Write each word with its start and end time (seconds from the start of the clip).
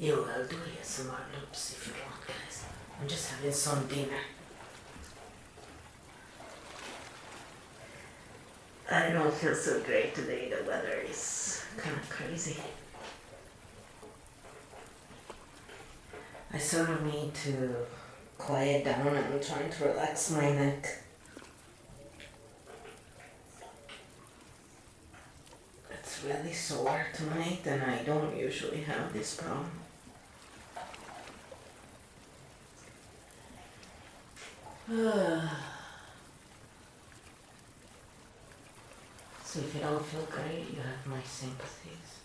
Jo, 0.00 0.26
I'll 0.34 0.46
do 0.46 0.56
ASMR 0.56 1.10
uh, 1.10 1.38
loops 1.38 1.72
if 1.72 1.86
you 1.86 1.92
want, 1.92 2.26
guys. 2.26 2.64
I'm 3.00 3.06
just 3.06 3.30
having 3.30 3.52
some 3.52 3.86
dinner. 3.86 4.18
I 8.90 9.10
don't 9.10 9.32
feel 9.32 9.54
so 9.54 9.80
great 9.80 10.14
today. 10.14 10.50
The 10.50 10.68
weather 10.68 11.02
is 11.08 11.64
kind 11.76 11.96
of 11.96 12.08
crazy. 12.10 12.56
I 16.52 16.58
sort 16.58 16.90
of 16.90 17.04
need 17.04 17.32
to 17.44 17.74
quiet 18.38 18.84
down. 18.84 19.06
And 19.06 19.18
I'm 19.18 19.40
trying 19.40 19.70
to 19.70 19.84
relax 19.84 20.30
my 20.32 20.52
neck. 20.52 20.86
It's 25.90 26.24
really 26.24 26.52
sore 26.52 27.06
tonight, 27.14 27.60
and 27.66 27.82
I 27.82 28.02
don't 28.02 28.36
usually 28.36 28.82
have 28.82 29.12
this 29.12 29.36
problem. 29.36 29.70
so 39.52 39.60
if 39.60 39.74
you 39.74 39.80
don't 39.80 40.01
feel 40.12 40.26
great, 40.30 40.66
you 40.70 40.80
have 40.82 41.06
my 41.06 41.22
sympathies. 41.24 42.18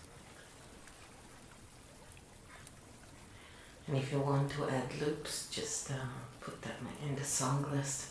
And 3.88 3.96
if 3.96 4.12
you 4.12 4.20
want 4.20 4.52
to 4.52 4.68
add 4.70 4.92
loops, 5.00 5.48
just 5.50 5.92
uh, 5.92 5.96
put 6.42 6.62
that 6.64 6.75
in 7.08 7.16
the 7.16 7.24
song 7.24 7.66
list. 7.72 8.08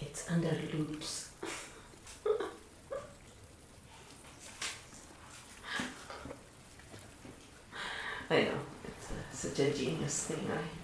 It's 0.00 0.28
under 0.28 0.58
loops. 0.72 1.30
I 8.28 8.42
know, 8.42 8.58
it's 8.84 9.10
uh, 9.12 9.14
such 9.32 9.60
a 9.60 9.70
genius 9.72 10.26
thing, 10.26 10.48
right? 10.48 10.83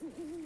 Mm-hmm. 0.05 0.45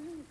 Mm-hmm. 0.00 0.30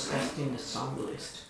Was 0.00 0.08
testing 0.08 0.56
the 0.56 0.58
song 0.58 0.96
list. 1.04 1.42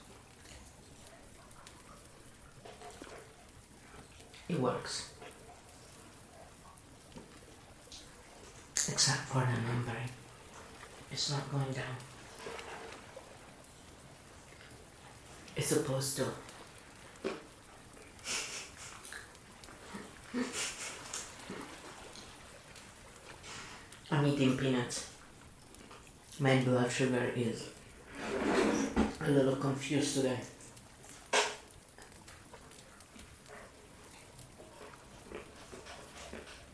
It 4.49 4.59
works. 4.59 5.11
Except 8.75 9.21
for 9.28 9.38
the 9.38 9.52
numbering. 9.52 10.11
It's 11.12 11.30
not 11.30 11.49
going 11.52 11.73
down. 11.73 11.95
It's 15.54 15.69
supposed 15.69 16.16
to. 16.16 16.25
I'm 24.11 24.26
eating 24.26 24.59
peanuts. 24.59 25.09
My 26.40 26.57
blood 26.57 26.90
sugar 26.90 27.30
is 27.37 27.62
a 29.23 29.31
little 29.31 29.57
confused 29.57 30.17
today. 30.17 30.39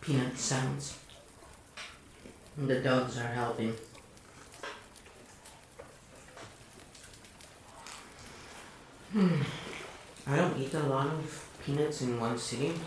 Peanut 0.00 0.38
sounds. 0.38 0.96
The 2.56 2.80
dogs 2.80 3.18
are 3.18 3.26
helping. 3.26 3.74
Hmm. 9.12 9.42
I 10.26 10.36
don't 10.36 10.56
eat 10.58 10.72
a 10.74 10.82
lot 10.84 11.08
of 11.08 11.48
peanuts 11.64 12.02
in 12.02 12.20
one 12.20 12.38
sitting. 12.38 12.78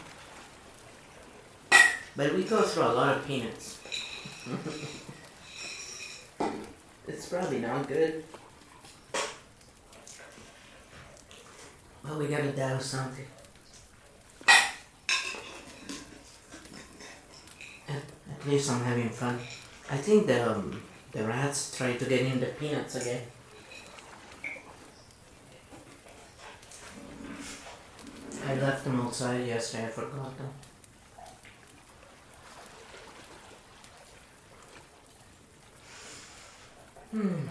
But 2.16 2.34
we 2.34 2.44
go 2.44 2.62
through 2.62 2.84
a 2.84 2.94
lot 2.94 3.18
of 3.18 3.28
peanuts. 3.28 3.80
it's 7.08 7.28
probably 7.28 7.60
not 7.60 7.88
good. 7.88 8.24
But 12.10 12.17
we 12.17 12.26
gotta 12.26 12.52
douse 12.54 12.88
something. 12.88 13.26
At, 17.88 18.02
at 18.34 18.48
least 18.48 18.72
I'm 18.72 18.84
having 18.84 19.10
fun. 19.10 19.38
I 19.91 19.98
think 19.98 20.26
the 20.26 20.50
um, 20.50 20.82
the 21.12 21.24
rats 21.26 21.78
tried 21.78 22.00
to 22.00 22.06
get 22.06 22.22
in 22.22 22.39
the 22.39 22.48
peanuts 22.48 22.95
again. 22.95 23.22
I 28.43 28.56
left 28.56 28.86
them 28.86 29.00
outside 29.02 29.45
yesterday, 29.45 29.86
I 29.86 29.89
forgot 29.89 30.36
them. 30.36 30.50
Hmm. 37.12 37.48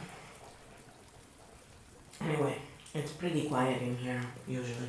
Anyway, 2.20 2.58
it's 2.94 3.12
pretty 3.12 3.42
quiet 3.42 3.82
in 3.82 3.96
here, 3.96 4.20
usually. 4.46 4.88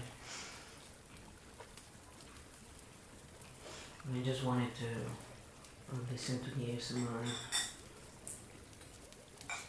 I 4.11 4.23
just 4.23 4.43
wanted 4.43 4.69
to 4.75 5.95
listen 6.11 6.39
to 6.39 6.51
the 6.57 6.65
ASMR. 6.65 7.25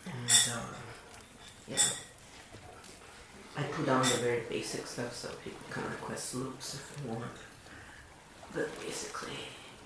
And, 0.07 0.55
uh, 0.55 0.75
yeah. 1.69 1.77
I 3.57 3.63
put 3.65 3.89
on 3.89 4.03
the 4.03 4.17
very 4.23 4.43
basic 4.49 4.87
stuff 4.87 5.15
so 5.15 5.29
people 5.45 5.67
can 5.69 5.85
request 5.85 6.35
loops 6.37 6.75
if 6.75 6.97
they 7.03 7.11
want. 7.11 7.25
But 8.55 8.81
basically, 8.81 9.39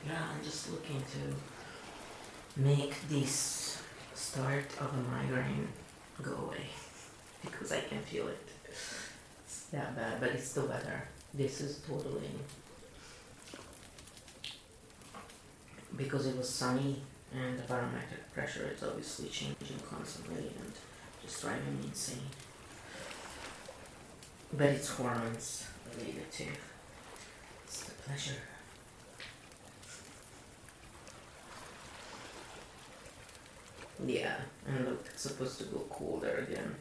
yeah, 0.06 0.22
I'm 0.32 0.44
just 0.44 0.70
looking 0.70 1.00
to 1.00 2.60
make 2.60 2.94
this 3.08 3.82
start 4.14 4.66
of 4.80 4.92
a 4.94 5.10
migraine 5.10 5.68
go 6.22 6.32
away 6.46 6.66
because 7.44 7.72
I 7.72 7.80
can 7.80 8.00
feel 8.00 8.28
it. 8.28 8.48
It's 9.44 9.64
that 9.72 9.94
bad, 9.96 10.20
but 10.20 10.30
it's 10.30 10.52
the 10.52 10.62
weather. 10.62 11.08
This 11.32 11.60
is 11.60 11.80
totally 11.86 12.30
because 15.96 16.26
it 16.26 16.36
was 16.36 16.48
sunny 16.48 17.02
and 17.32 17.58
the 17.58 17.62
barometric 17.62 18.32
pressure 18.32 18.70
is 18.74 18.82
obviously 18.82 19.28
changing 19.28 19.78
constantly 19.88 20.50
and 20.60 20.72
just 21.22 21.40
driving 21.40 21.78
me 21.80 21.88
insane. 21.88 22.18
But 24.52 24.68
it's 24.68 24.88
hormones 24.88 25.66
related 25.96 26.30
to 26.32 26.44
it's 27.64 27.84
the 27.84 27.92
pleasure. 27.92 28.40
Yeah, 34.06 34.36
and 34.66 34.86
look, 34.86 35.06
it's 35.12 35.22
supposed 35.22 35.58
to 35.58 35.64
go 35.64 35.78
colder 35.90 36.46
again. 36.48 36.74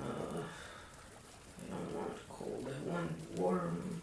Uh, 0.00 0.38
I 1.60 1.70
don't 1.70 1.94
want 1.94 2.28
cold, 2.28 2.68
I 2.68 2.90
want 2.90 3.38
warm. 3.38 4.02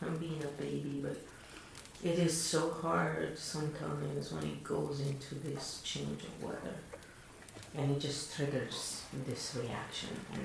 I'm 0.00 0.16
being 0.16 0.42
a 0.42 0.62
baby, 0.62 1.00
but 1.02 1.16
it 2.02 2.18
is 2.18 2.36
so 2.36 2.70
hard 2.70 3.38
sometimes 3.38 4.32
when 4.32 4.44
it 4.44 4.64
goes 4.64 5.00
into 5.00 5.36
this 5.36 5.80
change 5.84 6.24
of 6.24 6.42
weather 6.42 6.74
and 7.76 7.92
it 7.92 8.00
just 8.00 8.34
triggers 8.34 9.02
this 9.26 9.56
reaction 9.60 10.10
and 10.34 10.44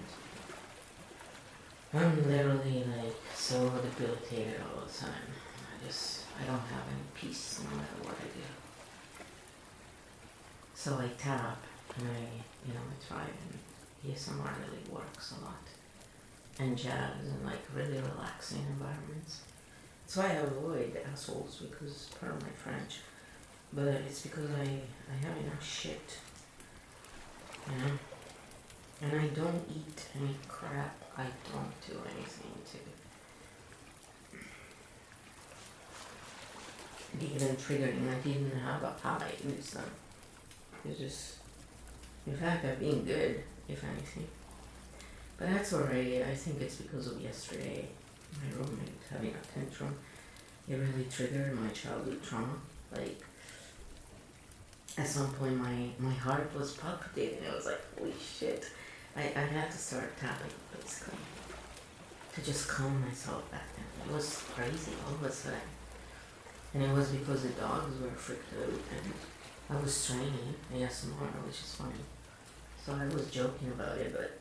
I'm 1.94 2.30
literally 2.30 2.84
like 2.84 3.16
so 3.34 3.70
debilitated 3.70 4.62
all 4.62 4.86
the 4.86 4.94
time. 4.94 5.10
I 5.10 5.88
just 5.88 6.26
I 6.40 6.46
don't 6.46 6.60
have 6.60 6.84
any 6.90 7.08
peace 7.16 7.62
no 7.63 7.78
matter 7.78 7.98
what 8.04 8.13
I 8.13 8.26
do. 8.26 9.24
So 10.76 10.98
I 11.00 11.08
tap 11.18 11.63
and 11.98 12.08
I 12.08 12.20
you 12.68 12.74
know 12.74 12.82
I 12.82 13.08
try 13.08 13.24
and 13.24 13.60
ASMR 14.06 14.52
really 14.60 14.84
works 14.92 15.34
a 15.40 15.46
lot. 15.46 15.64
And 16.60 16.78
jazz 16.78 17.24
and 17.24 17.46
like 17.46 17.62
really 17.74 18.00
relaxing 18.00 18.66
environments. 18.70 19.42
That's 20.04 20.18
why 20.18 20.32
I 20.32 20.44
avoid 20.44 20.98
assholes 21.12 21.62
because 21.70 22.10
part 22.20 22.34
of 22.34 22.42
my 22.42 22.50
French. 22.56 23.00
But 23.74 23.88
it's 23.88 24.22
because 24.22 24.50
I, 24.52 24.64
I 24.64 25.26
have 25.26 25.38
enough 25.38 25.64
shit 25.64 26.18
you 27.70 27.78
know? 27.78 27.92
And 29.02 29.22
I 29.22 29.28
don't 29.28 29.64
eat 29.70 30.06
any 30.20 30.36
crap. 30.48 30.96
I 31.18 31.26
don't 31.52 31.74
do 31.88 31.94
anything 32.16 32.52
to 32.72 32.78
even 37.26 37.56
triggering. 37.56 38.10
I 38.10 38.16
didn't 38.28 38.60
have 38.60 38.84
a 38.84 38.92
pie 39.02 39.32
this 39.44 39.72
time. 39.72 39.84
It's 40.86 41.00
just, 41.00 41.36
in 42.26 42.36
fact, 42.36 42.66
I've 42.66 42.80
been 42.80 43.04
good, 43.04 43.44
if 43.67 43.84
anything. 43.84 44.27
But 45.38 45.49
that's 45.49 45.73
alright. 45.73 46.23
I 46.27 46.34
think 46.34 46.62
it's 46.62 46.75
because 46.75 47.08
of 47.08 47.21
yesterday. 47.21 47.88
My 48.41 48.58
roommate 48.58 48.89
having 49.10 49.34
a 49.34 49.60
tantrum. 49.60 49.95
It 50.67 50.75
really 50.75 51.08
triggered 51.10 51.58
my 51.60 51.69
childhood 51.69 52.21
trauma. 52.23 52.58
Like, 52.91 53.21
at 54.97 55.08
some 55.08 55.32
point 55.34 55.58
my, 55.58 55.89
my 55.99 56.13
heart 56.13 56.51
was 56.58 56.73
palpitating. 56.73 57.39
I 57.49 57.56
was 57.56 57.65
like, 57.65 57.82
holy 57.97 58.13
shit. 58.19 58.69
I, 59.15 59.21
I 59.21 59.41
had 59.41 59.71
to 59.71 59.77
start 59.77 60.17
tapping 60.19 60.51
basically 60.75 61.17
to 62.34 62.41
just 62.43 62.67
calm 62.67 63.01
myself 63.01 63.49
back 63.51 63.65
then. 63.75 64.08
It 64.08 64.13
was 64.13 64.43
crazy 64.53 64.91
all 65.08 65.15
of 65.15 65.23
a 65.23 65.32
sudden. 65.32 65.60
And 66.73 66.84
it 66.84 66.93
was 66.93 67.10
because 67.10 67.43
the 67.43 67.49
dogs 67.49 67.99
were 67.99 68.10
freaked 68.10 68.53
out 68.53 68.69
and 68.69 69.13
I 69.69 69.82
was 69.82 70.06
training 70.06 70.53
ASMR, 70.73 71.45
which 71.45 71.56
is 71.56 71.75
funny. 71.75 71.93
So 72.88 72.93
I 72.93 73.06
was 73.13 73.30
joking 73.30 73.67
about 73.67 73.97
it, 73.97 74.13
but 74.15 74.39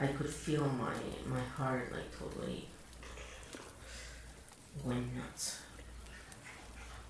I 0.00 0.06
could 0.06 0.30
feel 0.30 0.64
my 0.64 0.94
my 1.26 1.40
heart 1.40 1.92
like 1.92 2.18
totally 2.18 2.64
went 4.82 5.14
nuts. 5.14 5.60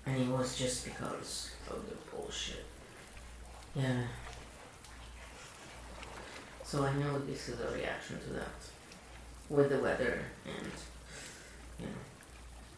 And 0.05 0.23
it 0.23 0.27
was 0.27 0.57
just 0.57 0.83
because 0.83 1.51
of 1.69 1.87
the 1.87 1.95
bullshit. 2.11 2.65
Yeah. 3.73 4.01
So 6.65 6.83
I 6.83 6.93
know 6.95 7.17
this 7.19 7.47
is 7.47 7.61
a 7.61 7.73
reaction 7.73 8.19
to 8.19 8.33
that. 8.33 8.59
With 9.47 9.69
the 9.69 9.79
weather 9.79 10.19
and, 10.45 10.71
you 11.79 11.85
know, 11.85 12.01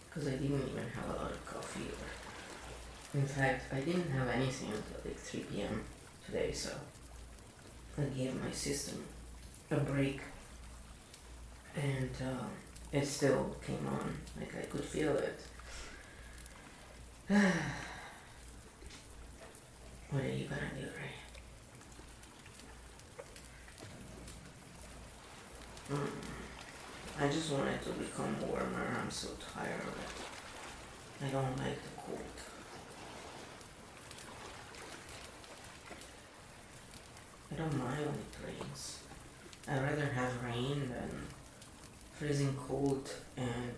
because 0.07 0.27
I 0.27 0.31
didn't 0.33 0.69
even 0.69 0.83
have 0.93 1.09
a 1.09 1.23
lot 1.23 1.31
of 1.31 1.43
coffee. 1.43 1.87
Or, 1.89 3.19
in 3.19 3.25
fact, 3.25 3.73
I 3.73 3.79
didn't 3.79 4.11
have 4.11 4.27
anything 4.27 4.69
until 4.69 5.01
like 5.03 5.17
3 5.17 5.39
p.m. 5.39 5.81
today, 6.23 6.51
so 6.51 6.69
I 7.97 8.03
gave 8.15 8.41
my 8.41 8.51
system 8.51 9.03
a 9.71 9.77
break. 9.77 10.21
And 11.75 12.09
uh, 12.21 12.45
it 12.91 13.05
still 13.05 13.55
came 13.65 13.85
on, 13.87 14.17
like 14.39 14.55
I 14.55 14.65
could 14.65 14.83
feel 14.83 15.15
it. 15.17 15.39
What 20.09 20.23
are 20.23 20.29
you 20.29 20.45
gonna 20.45 20.71
do, 20.79 20.87
Ray? 20.95 21.17
Mm. 25.91 26.07
I 27.19 27.27
just 27.27 27.51
want 27.51 27.67
it 27.67 27.83
to 27.83 27.89
become 27.89 28.39
warmer. 28.39 28.97
I'm 29.01 29.11
so 29.11 29.29
tired 29.53 29.81
of 29.81 29.87
it. 29.87 31.25
I 31.25 31.29
don't 31.29 31.57
like 31.57 31.75
the 31.83 32.01
cold. 32.01 32.19
I 37.51 37.55
don't 37.55 37.77
mind 37.77 37.99
when 37.99 38.15
it 38.15 38.37
rains. 38.45 38.99
I'd 39.67 39.81
rather 39.81 40.05
have 40.05 40.43
rain 40.43 40.89
than 40.89 41.27
freezing 42.13 42.55
cold 42.55 43.09
and 43.35 43.75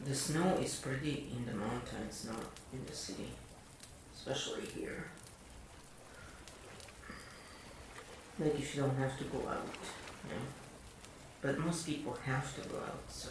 the 0.00 0.14
snow 0.14 0.58
is 0.62 0.76
pretty 0.76 1.32
in 1.36 1.46
the 1.46 1.54
mountains, 1.54 2.26
not 2.28 2.44
in 2.72 2.84
the 2.86 2.92
city. 2.92 3.30
Especially 4.14 4.66
here. 4.66 5.06
Like 8.38 8.58
if 8.58 8.74
you 8.74 8.82
don't 8.82 8.96
have 8.96 9.16
to 9.18 9.24
go 9.24 9.38
out. 9.48 9.66
But 11.46 11.58
most 11.58 11.86
people 11.86 12.16
have 12.24 12.54
to 12.60 12.68
go 12.68 12.78
out, 12.78 13.04
so. 13.08 13.30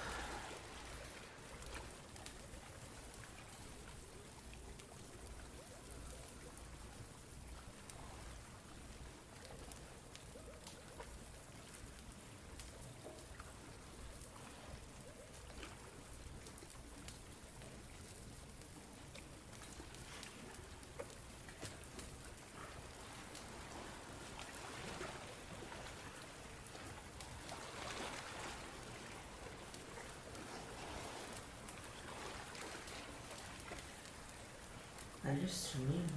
Are 35.31 35.35
you 35.35 35.47
streaming, 35.47 36.11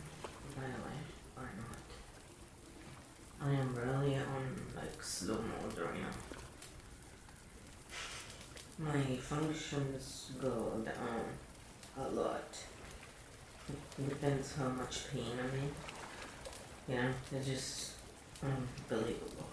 by 0.56 0.63
the 0.63 0.82
way, 0.82 0.97
or 1.38 1.47
not? 1.62 3.47
I 3.47 3.52
am 3.62 3.76
really 3.76 4.15
on 4.15 4.60
like 4.76 5.04
slow 5.04 5.36
mode 5.36 5.78
right 5.78 6.02
now. 6.02 6.15
My 8.80 9.15
functions 9.17 10.32
go 10.41 10.82
down 10.84 11.26
a 11.95 12.10
lot. 12.10 12.58
It 13.69 14.10
depends 14.10 14.56
how 14.56 14.69
much 14.69 15.12
pain 15.12 15.38
I'm 15.39 15.60
in. 15.60 15.71
You 16.88 17.04
know, 17.04 17.10
it's 17.34 17.47
just 17.47 17.91
unbelievable. 18.41 19.45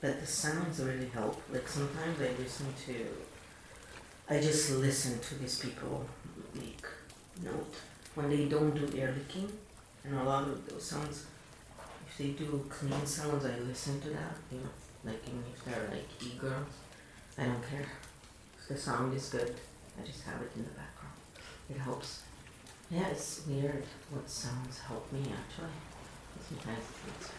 But 0.00 0.20
the 0.20 0.26
sounds 0.26 0.80
really 0.80 1.10
help. 1.10 1.40
Like 1.52 1.68
sometimes 1.68 2.20
I 2.20 2.42
listen 2.42 2.74
to 2.86 3.06
I 4.30 4.40
just 4.40 4.70
listen 4.70 5.18
to 5.18 5.34
these 5.40 5.58
people 5.58 6.06
make 6.54 6.84
note 7.42 7.74
when 8.14 8.28
they 8.30 8.44
don't 8.46 8.74
do 8.74 8.96
ear 8.96 9.14
licking. 9.16 9.50
And 10.04 10.18
a 10.18 10.24
lot 10.24 10.44
of 10.48 10.66
those 10.68 10.82
sounds 10.82 11.26
if 12.08 12.18
they 12.18 12.30
do 12.30 12.64
clean 12.68 13.06
sounds 13.06 13.44
I 13.44 13.58
listen 13.58 14.00
to 14.00 14.08
that 14.10 14.36
you 14.50 14.58
know 14.58 14.70
like 15.04 15.22
even 15.26 15.44
if 15.52 15.64
they're 15.64 15.88
like 15.90 16.08
e-girls 16.22 16.74
I 17.38 17.44
don't 17.44 17.62
care. 17.68 17.86
If 18.58 18.68
the 18.68 18.76
sound 18.76 19.14
is 19.14 19.28
good 19.28 19.54
I 19.98 20.06
just 20.06 20.24
have 20.24 20.40
it 20.42 20.50
in 20.56 20.64
the 20.64 20.70
background. 20.70 21.16
It 21.68 21.78
helps. 21.78 22.22
Yeah 22.90 23.08
it's 23.08 23.42
weird 23.46 23.84
what 24.10 24.28
sounds 24.28 24.78
help 24.78 25.10
me 25.12 25.20
actually. 25.20 25.78
Sometimes 26.48 26.84
it's 27.08 27.30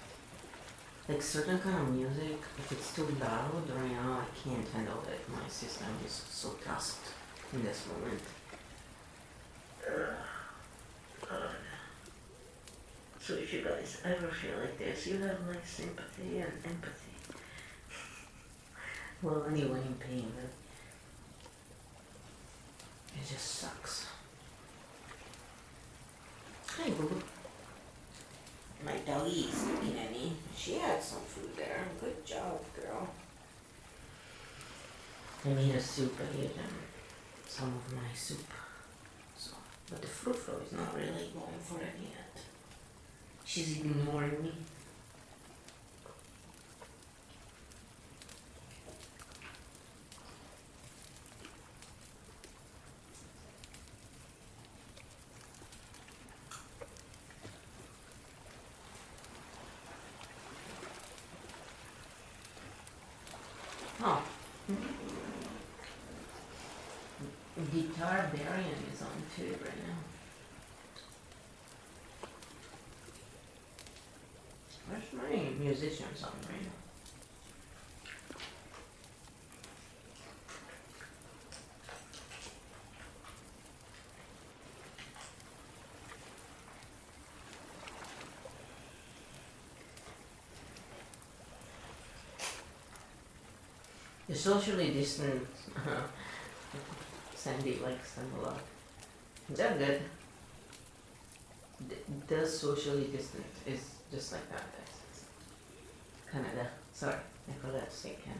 like 1.09 1.21
certain 1.21 1.59
kind 1.59 1.79
of 1.81 1.93
music 1.93 2.37
if 2.59 2.71
it's 2.71 2.95
too 2.95 3.07
loud 3.19 3.63
right 3.75 3.91
now 3.91 4.21
I 4.21 4.47
can't 4.47 4.67
handle 4.69 5.03
it. 5.09 5.21
My 5.29 5.47
system 5.49 5.87
is 6.05 6.23
so 6.29 6.49
tasked 6.63 7.09
in 7.53 7.63
this 7.63 7.85
moment 7.87 8.21
so 13.19 13.33
if 13.37 13.53
you 13.53 13.61
guys 13.61 14.01
ever 14.03 14.27
feel 14.27 14.59
like 14.59 14.77
this, 14.77 15.07
you 15.07 15.17
have 15.19 15.39
my 15.47 15.55
sympathy 15.63 16.39
and 16.39 16.51
empathy. 16.65 17.15
well, 19.21 19.45
anyone 19.49 19.79
in 19.79 19.93
pain, 19.95 20.31
but 20.35 20.49
it 23.15 23.27
just 23.29 23.45
sucks. 23.45 24.07
Hi, 26.67 26.89
boo. 26.89 27.21
My 28.83 28.97
doggy 29.05 29.41
is 29.41 29.67
looking 29.67 29.99
at 29.99 30.11
me. 30.11 30.33
She 30.55 30.73
had 30.73 31.01
some 31.01 31.21
food 31.21 31.55
there. 31.55 31.85
Good 31.99 32.25
job, 32.25 32.59
girl. 32.75 33.07
I 35.45 35.49
made 35.49 35.75
a 35.75 35.81
soup. 35.81 36.15
I 36.19 36.41
ate 36.41 36.57
um, 36.57 36.75
some 37.47 37.67
of 37.67 37.93
my 37.93 38.13
soup. 38.15 38.39
But 39.91 40.01
the 40.01 40.07
fruit 40.07 40.37
flow 40.37 40.55
is 40.65 40.71
not 40.71 40.95
really 40.95 41.29
going 41.33 41.59
for 41.61 41.81
it 41.81 41.93
yet. 42.01 42.41
She's 43.43 43.77
ignoring 43.77 44.41
me. 44.41 44.53
Oh. 64.03 64.23
Guitar 67.71 68.31
Variant 68.33 68.77
is 68.91 69.01
on 69.01 69.07
too 69.35 69.55
right 69.63 69.77
now. 69.87 69.97
Where's 75.11 75.33
my 75.33 75.49
musician 75.59 76.05
song 76.15 76.31
right 76.49 76.61
now? 76.61 76.69
The 94.29 94.35
socially 94.35 94.91
distant 94.91 95.45
Sandy 97.35 97.79
likes 97.83 98.13
them 98.13 98.31
a 98.39 98.43
lot. 98.43 98.59
They're 99.49 99.77
good. 99.77 100.01
The 102.27 102.47
socially 102.47 103.05
distant 103.11 103.43
is 103.65 103.95
just 104.09 104.31
like 104.31 104.49
that. 104.51 104.80
Sorry, 107.01 107.15
I 107.49 107.53
forgot 107.53 107.89
that. 107.89 108.37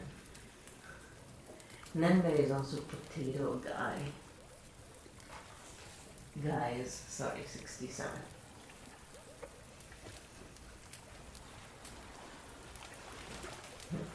And 1.94 2.02
then 2.04 2.22
is 2.38 2.52
also 2.52 2.76
Potato 2.76 3.54
Guy. 3.56 3.98
Guy 6.46 6.76
is, 6.80 6.92
sorry, 7.08 7.40
67. 7.44 8.12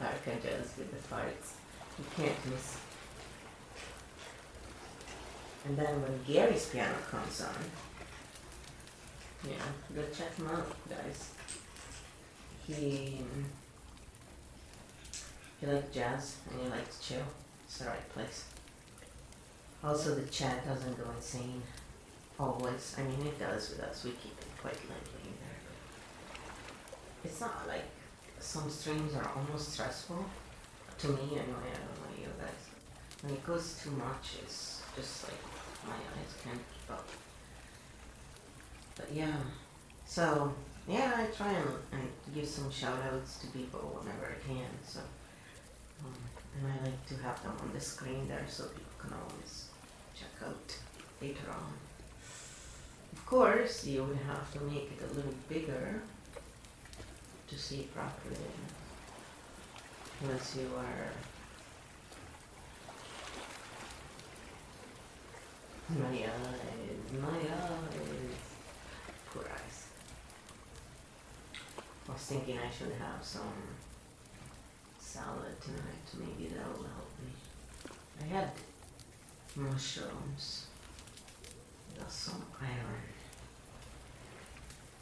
Parka 0.00 0.30
jazz 0.42 0.72
with 0.78 0.92
the 0.92 1.14
farts. 1.14 1.52
You 1.98 2.04
can't 2.16 2.50
miss. 2.50 2.78
And 5.66 5.76
then 5.76 6.00
when 6.00 6.20
Gary's 6.26 6.70
piano 6.70 6.96
comes 7.10 7.42
on, 7.42 7.64
yeah, 9.46 9.56
go 9.94 10.02
check 10.10 10.34
him 10.36 10.46
out, 10.46 10.74
guys. 10.88 11.32
He 12.66 13.20
he 15.60 15.66
like 15.66 15.92
jazz 15.92 16.36
and 16.50 16.62
you 16.62 16.70
like 16.70 16.88
to 16.90 17.00
chill. 17.00 17.26
It's 17.64 17.78
the 17.78 17.86
right 17.86 18.08
place. 18.12 18.44
Also, 19.82 20.14
the 20.14 20.26
chat 20.28 20.66
doesn't 20.66 20.96
go 20.96 21.04
insane 21.16 21.62
always. 22.38 22.94
I 22.98 23.02
mean, 23.02 23.26
it 23.26 23.38
does 23.38 23.70
with 23.70 23.80
us. 23.80 24.04
We 24.04 24.10
keep 24.12 24.38
it 24.38 24.46
quite 24.60 24.74
lively 24.74 25.24
in 25.24 25.34
there. 25.40 25.58
It's 27.24 27.40
not 27.40 27.66
like 27.66 27.84
some 28.40 28.70
streams 28.70 29.14
are 29.14 29.30
almost 29.36 29.72
stressful. 29.72 30.24
To 30.98 31.08
me, 31.08 31.22
anyway. 31.22 31.70
I 31.72 31.78
don't 31.78 31.98
know 32.00 32.18
you 32.18 32.26
guys. 32.40 33.22
When 33.22 33.34
it 33.34 33.46
goes 33.46 33.80
too 33.82 33.90
much, 33.90 34.36
it's 34.42 34.82
just 34.96 35.24
like 35.24 35.40
my 35.86 35.94
eyes 35.94 36.34
can't 36.42 36.56
keep 36.56 36.90
up. 36.90 37.06
But 38.96 39.12
yeah, 39.12 39.36
so 40.04 40.52
yeah, 40.88 41.12
I 41.16 41.26
try 41.36 41.52
and, 41.52 41.68
and 41.92 42.08
give 42.34 42.48
some 42.48 42.70
shout 42.70 42.98
outs 43.12 43.38
to 43.38 43.46
people 43.48 43.80
whenever 44.00 44.26
I 44.26 44.46
can. 44.46 44.66
So, 44.84 45.00
um, 46.04 46.14
and 46.56 46.72
I 46.72 46.84
like 46.84 47.06
to 47.06 47.14
have 47.22 47.42
them 47.42 47.54
on 47.60 47.72
the 47.72 47.80
screen 47.80 48.28
there 48.28 48.44
so 48.48 48.64
people 48.64 48.98
can 48.98 49.12
always 49.12 49.66
check 50.14 50.48
out 50.48 50.76
later 51.20 51.50
on. 51.50 51.72
Of 53.12 53.26
course, 53.26 53.86
you 53.86 54.04
would 54.04 54.18
have 54.26 54.52
to 54.54 54.60
make 54.60 54.90
it 54.92 55.10
a 55.10 55.14
little 55.14 55.34
bigger 55.48 56.02
to 57.48 57.58
see 57.58 57.80
it 57.80 57.94
properly. 57.94 58.36
Unless 60.22 60.56
you 60.56 60.68
are 60.76 61.10
my 65.88 66.04
eyes, 66.04 66.28
my 67.20 67.28
eyes, 67.28 68.36
poor 69.32 69.44
eyes. 69.44 69.86
I 72.08 72.12
was 72.12 72.22
thinking 72.22 72.58
I 72.58 72.70
should 72.70 72.92
have 72.98 73.24
some 73.24 73.52
salad 75.18 75.60
tonight. 75.60 76.06
Maybe 76.18 76.48
that 76.54 76.66
will 76.76 76.84
help 76.84 77.12
me. 77.24 77.32
I 78.22 78.24
had 78.34 78.50
mushrooms. 79.56 80.66
Got 81.98 82.12
some 82.12 82.44
iron. 82.60 83.02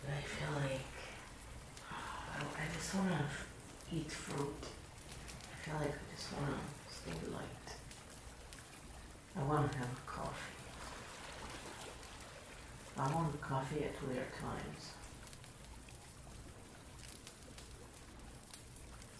But 0.00 0.14
I 0.14 0.22
feel 0.22 0.52
like 0.62 0.94
I, 1.90 2.62
I 2.62 2.64
just 2.74 2.94
want 2.94 3.10
to 3.10 3.94
eat 3.94 4.10
fruit. 4.10 4.62
I 5.52 5.54
feel 5.64 5.74
like 5.74 5.94
I 6.02 6.14
just 6.14 6.32
want 6.32 6.54
to 6.54 6.94
stay 6.94 7.32
light. 7.32 7.68
I 9.38 9.42
want 9.42 9.72
to 9.72 9.78
have 9.78 10.06
coffee. 10.06 10.56
I 12.98 13.14
want 13.14 13.40
coffee 13.42 13.84
at 13.84 14.08
weird 14.08 14.32
times. 14.40 14.95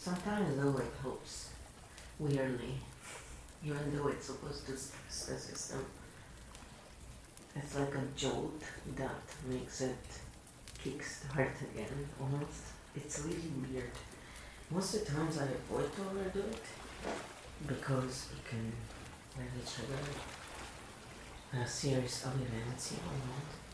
Sometimes 0.07 0.57
though 0.57 0.79
it 0.79 0.93
helps 1.03 1.49
weirdly, 2.21 2.75
even 3.65 3.93
though 3.93 4.07
it's 4.07 4.27
supposed 4.27 4.65
to 4.67 4.77
stress 4.77 5.43
system. 5.43 5.85
It's 7.57 7.75
like 7.75 7.93
a 7.93 8.05
jolt 8.15 8.63
that 8.95 9.25
makes 9.49 9.81
it 9.81 10.07
kickstart 10.81 11.61
again 11.61 12.09
almost. 12.21 12.71
It's 12.95 13.19
really 13.25 13.51
weird. 13.61 13.91
Most 14.71 14.95
of 14.95 15.07
the 15.07 15.13
times 15.13 15.39
I 15.39 15.47
avoid 15.47 15.93
to 15.97 16.03
overdo 16.03 16.39
it 16.39 16.67
because 17.67 18.29
it 18.33 18.49
can 18.49 18.73
really 19.37 19.67
trigger 19.67 20.05
a 21.53 21.67
series 21.67 22.25
of 22.25 22.41
events 22.41 22.93
you 22.93 22.99
want. 23.09 23.66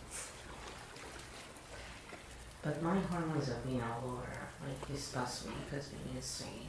But 2.62 2.80
my 2.80 2.96
hormones 3.00 3.48
have 3.48 3.64
been 3.64 3.80
all 3.82 4.04
over. 4.04 4.38
Like 4.64 4.86
this 4.86 5.08
past 5.10 5.46
week 5.46 5.68
has 5.72 5.88
been 5.88 6.14
insane. 6.14 6.68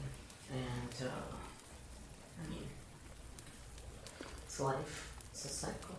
And, 0.52 1.08
uh, 1.08 1.36
I 2.44 2.50
mean, 2.50 2.68
it's 4.44 4.60
life, 4.60 5.14
it's 5.32 5.46
a 5.46 5.50
cycle. 5.50 5.96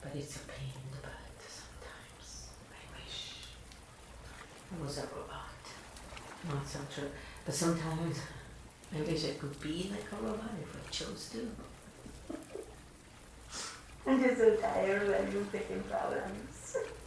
But 0.00 0.12
it's 0.16 0.36
a 0.36 0.40
pain 0.40 0.72
in 0.74 0.96
the 0.96 1.02
butt 1.02 1.36
sometimes. 1.46 2.48
I 2.72 2.80
wish 2.96 3.48
I 4.72 4.82
was 4.82 4.98
a 4.98 5.02
robot. 5.14 5.62
Not 6.48 6.66
so 6.66 6.78
true. 6.94 7.10
But 7.44 7.54
sometimes 7.54 8.16
I 8.96 9.00
wish 9.02 9.26
I 9.26 9.34
could 9.34 9.60
be 9.60 9.90
like 9.90 10.10
a 10.10 10.24
robot 10.24 10.54
if 10.62 10.74
I 10.74 10.90
chose 10.90 11.28
to. 11.32 11.48
I'm 14.10 14.22
just 14.22 14.38
so 14.38 14.56
tired 14.56 15.08
of 15.08 15.52
picking 15.52 15.82
problems. 15.82 16.78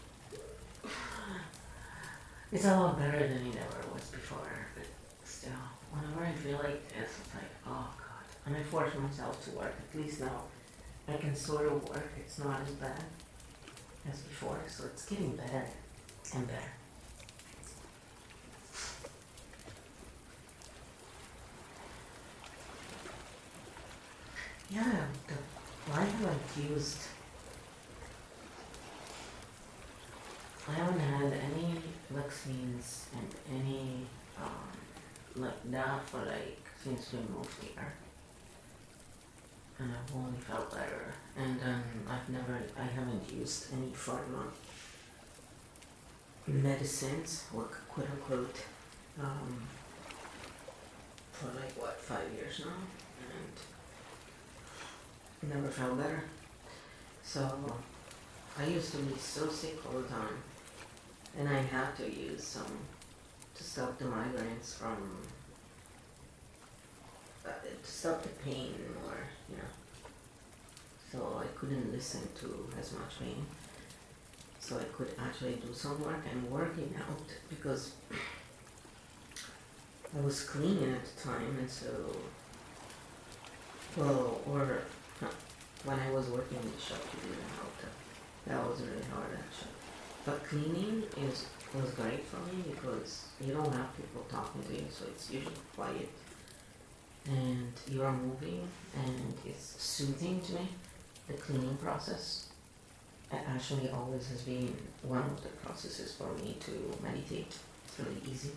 It's 2.51 2.65
a 2.65 2.75
lot 2.75 2.97
better 2.97 3.19
than 3.19 3.47
it 3.47 3.55
ever 3.55 3.93
was 3.93 4.05
before, 4.09 4.67
but 4.75 4.85
still, 5.23 5.51
whenever 5.91 6.23
I 6.23 6.31
feel 6.31 6.57
like 6.57 6.87
this, 6.89 7.09
it's 7.19 7.33
like, 7.33 7.51
oh 7.67 7.89
god. 7.97 8.25
And 8.45 8.55
I 8.55 8.63
force 8.63 8.93
myself 8.95 9.43
to 9.45 9.51
work. 9.51 9.73
At 9.93 9.99
least 9.99 10.21
now 10.21 10.43
I 11.07 11.17
can 11.17 11.35
sort 11.35 11.65
of 11.67 11.89
work. 11.89 12.11
It's 12.17 12.39
not 12.39 12.61
as 12.61 12.71
bad 12.71 13.03
as 14.09 14.21
before, 14.21 14.59
so 14.67 14.85
it's 14.85 15.05
getting 15.05 15.35
better 15.35 15.65
and 16.33 16.47
better. 16.47 16.71
Yeah, 24.69 25.05
the, 25.27 25.33
why 25.91 26.03
have 26.03 26.25
I 26.25 26.61
used 26.73 26.97
I 30.67 30.71
haven't 30.71 30.99
had 30.99 31.31
any 31.31 31.79
vaccines 32.09 33.05
and 33.13 33.61
any 33.61 34.07
um, 34.41 34.71
like 35.35 35.71
that 35.71 36.09
for 36.09 36.25
like 36.25 36.57
since 36.83 37.13
we 37.13 37.19
moved 37.19 37.63
here. 37.63 37.93
And 39.77 39.91
I've 39.91 40.15
only 40.15 40.39
felt 40.39 40.71
better. 40.71 41.13
And 41.37 41.61
um, 41.61 41.83
I've 42.09 42.27
never, 42.29 42.59
I 42.79 42.83
haven't 42.83 43.31
used 43.31 43.73
any 43.73 43.91
pharma 43.91 44.47
medicines, 46.47 47.43
or 47.55 47.65
quote 47.89 48.09
unquote, 48.11 48.55
um, 49.21 49.61
for 51.31 51.47
like 51.47 51.73
what, 51.79 51.99
five 51.99 52.33
years 52.35 52.61
now? 52.65 52.73
And 55.43 55.53
never 55.53 55.69
felt 55.69 55.97
better. 55.97 56.23
So 57.23 57.75
I 58.57 58.65
used 58.65 58.91
to 58.93 58.97
be 58.97 59.15
so 59.19 59.47
sick 59.47 59.77
all 59.85 60.01
the 60.01 60.07
time 60.07 60.41
and 61.37 61.49
I 61.49 61.61
have 61.61 61.97
to 61.97 62.03
use 62.03 62.43
some 62.43 62.77
to 63.55 63.63
stop 63.63 63.97
the 63.97 64.05
migraines 64.05 64.75
from 64.75 65.17
uh, 67.45 67.49
to 67.49 67.91
stop 67.91 68.21
the 68.23 68.29
pain 68.43 68.73
more, 69.01 69.17
you 69.49 69.57
know. 69.57 69.71
So 71.11 71.41
I 71.41 71.47
couldn't 71.57 71.91
listen 71.91 72.21
to 72.41 72.69
as 72.79 72.93
much 72.93 73.19
pain. 73.19 73.45
So 74.59 74.77
I 74.77 74.83
could 74.95 75.09
actually 75.19 75.55
do 75.55 75.73
some 75.73 76.03
work. 76.03 76.19
I'm 76.31 76.49
working 76.49 76.93
out 76.97 77.27
because 77.49 77.91
I 80.17 80.21
was 80.21 80.43
cleaning 80.43 80.91
at 80.93 81.05
the 81.05 81.21
time, 81.21 81.57
and 81.59 81.69
so 81.69 81.87
well, 83.95 84.41
or 84.49 84.81
when 85.83 85.99
I 85.99 86.11
was 86.11 86.27
working 86.27 86.57
in 86.57 86.71
the 86.71 86.81
shop, 86.81 86.99
it 87.13 87.21
didn't 87.21 87.49
help. 87.57 87.75
That 88.47 88.67
was 88.67 88.81
really 88.81 89.05
hard 89.13 89.31
actually. 89.33 89.74
But 90.25 90.43
cleaning 90.43 91.03
is 91.21 91.45
was 91.73 91.91
great 91.91 92.25
for 92.25 92.37
me 92.37 92.63
because 92.71 93.25
you 93.41 93.53
don't 93.53 93.73
have 93.73 93.95
people 93.97 94.25
talking 94.29 94.63
to 94.63 94.73
you, 94.73 94.87
so 94.89 95.05
it's 95.07 95.29
usually 95.29 95.53
quiet. 95.75 96.09
And 97.27 97.73
you 97.89 98.03
are 98.03 98.13
moving, 98.13 98.67
and 98.95 99.33
it's 99.45 99.81
soothing 99.81 100.41
to 100.41 100.53
me. 100.53 100.69
The 101.27 101.33
cleaning 101.33 101.75
process 101.77 102.47
actually 103.31 103.89
always 103.89 104.27
has 104.29 104.41
been 104.43 104.73
one 105.01 105.23
of 105.23 105.43
the 105.43 105.49
processes 105.49 106.13
for 106.13 106.31
me 106.43 106.55
to 106.59 106.71
meditate. 107.03 107.57
It's 107.85 107.99
really 107.99 108.21
easy. 108.31 108.51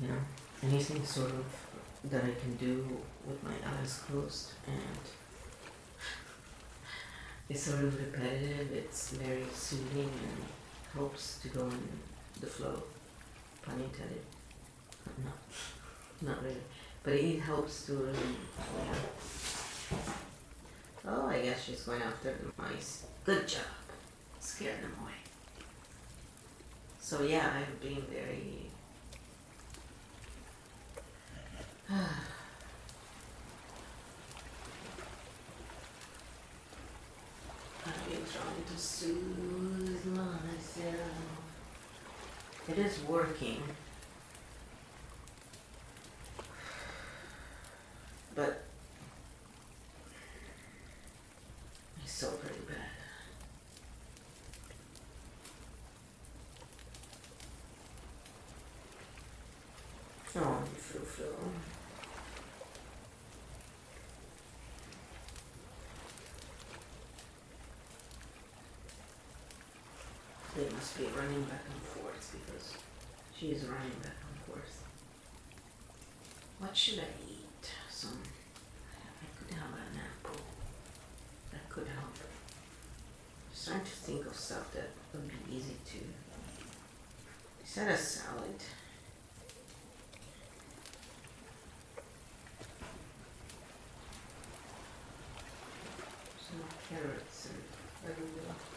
You 0.00 0.08
know, 0.08 0.18
anything 0.62 1.04
sort 1.04 1.30
of 1.30 1.44
that 2.10 2.24
I 2.24 2.32
can 2.40 2.56
do 2.56 2.86
with 3.26 3.42
my 3.42 3.54
eyes 3.78 4.00
closed 4.06 4.52
and 4.66 5.00
it's 7.50 7.62
sort 7.62 7.82
of 7.82 7.98
repetitive, 7.98 8.70
it's 8.72 9.10
very 9.10 9.44
soothing 9.52 10.08
and 10.08 10.44
helps 10.94 11.38
to 11.40 11.48
go 11.48 11.66
in 11.66 11.88
the 12.40 12.46
flow, 12.46 12.80
intended. 13.66 14.22
No, 15.24 15.32
not 16.28 16.42
really. 16.44 16.56
But 17.02 17.14
it 17.14 17.40
helps 17.40 17.86
to 17.86 18.12
yeah. 18.78 18.94
Oh, 21.08 21.26
I 21.26 21.40
guess 21.42 21.64
she's 21.64 21.82
going 21.82 22.02
after 22.02 22.32
the 22.32 22.62
mice. 22.62 23.06
Good 23.24 23.48
job. 23.48 23.62
Scared 24.38 24.82
them 24.82 24.94
away. 25.02 25.12
So 27.00 27.22
yeah, 27.22 27.50
I've 27.56 27.80
been 27.80 28.02
very 28.02 28.70
trying 37.84 38.64
to 38.66 38.78
soothe 38.78 40.04
myself. 40.06 40.94
It 42.68 42.78
is 42.78 43.02
working. 43.04 43.62
But 48.34 48.64
it's 52.02 52.12
so 52.12 52.30
pretty 52.32 52.60
bad. 52.68 52.76
Oh, 60.36 60.62
feel, 60.76 61.32
They 70.56 70.68
must 70.74 70.98
be 70.98 71.04
running 71.16 71.44
back 71.44 71.62
and 71.72 71.82
forth 71.82 72.36
because 72.36 72.74
she 73.36 73.52
is 73.52 73.64
running 73.66 73.98
back 74.02 74.18
and 74.28 74.38
forth. 74.46 74.82
What 76.58 76.76
should 76.76 76.98
I 76.98 77.10
eat? 77.28 77.70
Some. 77.88 78.18
I 79.22 79.26
could 79.38 79.54
have 79.54 79.70
an 79.70 80.00
apple. 80.00 80.40
That 81.52 81.68
could 81.68 81.86
help. 81.86 82.14
Just 83.52 83.68
trying 83.68 83.80
to 83.80 83.86
think 83.86 84.26
of 84.26 84.34
stuff 84.34 84.72
that 84.74 84.90
would 85.14 85.28
be 85.28 85.56
easy 85.56 85.76
to. 85.92 85.98
Is 87.64 87.74
that 87.76 87.90
a 87.90 87.96
salad? 87.96 88.60
Some 96.44 96.60
carrots 96.88 97.46
and. 97.46 98.69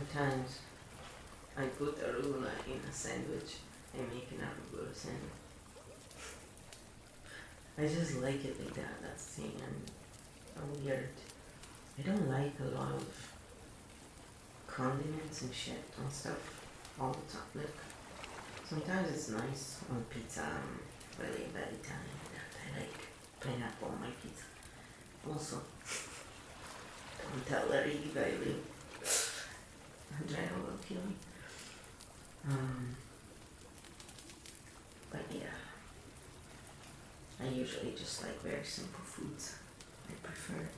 Sometimes 0.00 0.60
I 1.58 1.64
put 1.64 1.98
arugula 1.98 2.48
in 2.66 2.80
a 2.88 2.92
sandwich 2.92 3.56
and 3.92 4.08
make 4.08 4.28
an 4.30 4.38
arugula 4.38 4.94
sandwich. 4.94 5.20
I 7.76 7.82
just 7.82 8.22
like 8.22 8.42
it 8.42 8.58
like 8.58 8.74
that. 8.76 9.02
That's 9.02 9.24
thing. 9.24 9.52
I'm, 9.58 10.62
I'm 10.62 10.84
weird. 10.84 11.10
I 11.98 12.02
don't 12.02 12.30
like 12.30 12.54
a 12.60 12.74
lot 12.74 12.94
of 12.94 13.06
condiments 14.66 15.42
and 15.42 15.52
shit 15.52 15.84
on 16.02 16.10
stuff 16.10 16.64
all 16.98 17.12
the 17.12 17.32
time. 17.32 17.50
Like 17.54 17.76
sometimes 18.66 19.10
it's 19.10 19.28
nice 19.28 19.80
on 19.90 20.02
pizza. 20.08 20.40
Um, 20.40 20.80
I'm 21.18 21.26
really 21.26 21.48
bad 21.52 21.74
Italian. 21.74 22.20
I 22.56 22.80
like 22.80 22.96
pineapple 23.38 23.88
on 23.88 24.00
my 24.00 24.10
pizza. 24.22 24.44
Also, 25.28 25.60
don't 27.22 27.46
tell 27.46 27.68
Larry 27.68 28.00
Bailey. 28.14 28.56
Andrea 30.18 30.48
will 30.56 30.78
kill 30.86 31.02
me. 31.06 31.14
Um, 32.48 32.96
but 35.10 35.24
yeah. 35.30 35.56
I 37.42 37.48
usually 37.48 37.92
just 37.96 38.22
like 38.22 38.40
very 38.42 38.64
simple 38.64 39.04
foods. 39.04 39.56
I 40.08 40.12
prefer. 40.22 40.68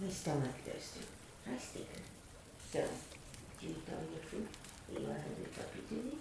My 0.00 0.10
stomach 0.10 0.64
does 0.64 0.92
too. 0.92 1.06
I 1.52 1.58
sticker. 1.58 2.02
So, 2.72 2.80
do 3.60 3.66
you 3.66 3.72
eat 3.72 3.88
all 3.90 4.02
your 4.12 4.22
food? 4.22 4.46
You 4.90 5.06
are 5.06 5.14
hungry 5.14 5.48
puppy 5.54 5.80
today? 5.88 6.16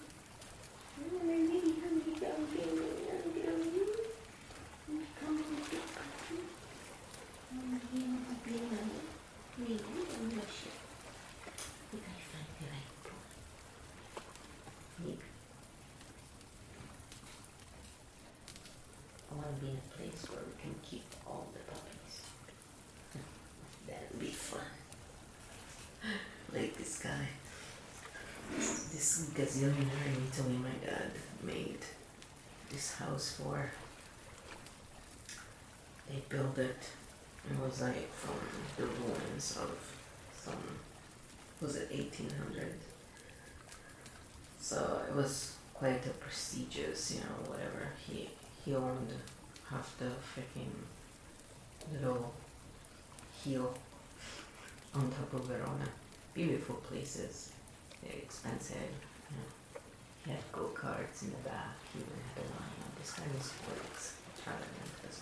Oh, 0.99 1.19
I'm 1.21 1.27
really 1.27 1.73
hungry 1.81 2.13
really 2.13 3.05
hungry 3.05 3.41
puppy. 3.43 3.81
Come 5.19 5.37
on, 5.37 5.55
big 5.69 5.85
puppy. 5.93 6.37
I'm 7.51 7.81
really 7.93 8.05
hungry 8.05 8.59
puppy. 8.59 9.16
I 9.59 9.63
want 19.33 19.55
to 19.55 19.65
be 19.65 19.71
in 19.71 19.77
a 19.77 19.97
place 19.97 20.29
where 20.29 20.41
we 20.45 20.61
can 20.61 20.75
keep 20.83 21.05
all 21.25 21.47
the 21.53 21.59
puppies. 21.71 22.21
That'd 23.87 24.19
be 24.19 24.27
fun. 24.27 24.59
Like 26.53 26.77
this 26.77 26.99
guy. 26.99 27.27
This 28.55 29.31
gazillionaire 29.33 30.07
in 30.15 30.27
Italy 30.31 30.57
my 30.57 30.85
dad 30.85 31.11
made 31.41 31.83
this 32.69 32.93
house 32.93 33.39
for. 33.41 33.71
They 36.07 36.21
built 36.29 36.59
it. 36.59 36.91
It 37.49 37.59
was 37.63 37.81
like 37.81 38.13
from 38.13 38.35
the 38.75 38.85
ruins 38.85 39.57
of 39.61 39.71
some, 40.35 40.79
was 41.61 41.75
it 41.77 41.89
1800? 41.91 42.73
So 44.59 45.01
it 45.07 45.15
was 45.15 45.55
quite 45.73 46.05
a 46.05 46.09
prestigious, 46.09 47.13
you 47.13 47.21
know, 47.21 47.49
whatever. 47.49 47.87
He 48.05 48.29
he 48.65 48.75
owned 48.75 49.13
half 49.69 49.97
the 49.97 50.11
freaking 50.33 50.73
little 51.93 52.33
hill 53.43 53.73
on 54.93 55.09
top 55.11 55.33
of 55.33 55.47
Verona. 55.47 55.87
Beautiful 56.33 56.75
places, 56.75 57.51
very 58.03 58.19
expensive. 58.23 58.91
You 59.29 59.37
know. 59.37 59.49
He 60.25 60.31
had 60.31 60.51
go 60.51 60.69
karts 60.75 61.23
in 61.23 61.31
the 61.31 61.49
back. 61.49 61.75
He 61.93 61.99
even 61.99 62.19
had 62.35 62.43
a 62.43 62.47
line. 62.59 62.91
This 62.99 63.13
guy 63.13 63.23
was 63.37 63.53
quite 63.63 63.81
extravagant 63.93 64.91
as 65.07 65.21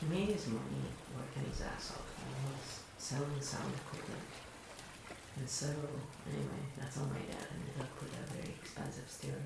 he 0.00 0.06
made 0.06 0.28
his 0.32 0.48
money 0.48 0.88
working 1.14 1.44
his 1.50 1.60
ass 1.60 1.92
off. 1.92 2.08
And 2.24 2.52
was 2.52 2.80
selling 2.98 3.40
sound 3.40 3.72
equipment. 3.76 4.28
And 5.36 5.48
so, 5.48 5.68
anyway, 6.26 6.64
that's 6.76 6.96
how 6.96 7.04
my 7.04 7.20
dad. 7.28 7.46
Ended 7.52 7.80
up 7.80 7.92
with 8.00 8.12
a 8.16 8.24
very 8.32 8.54
expensive 8.60 9.08
stereo 9.08 9.36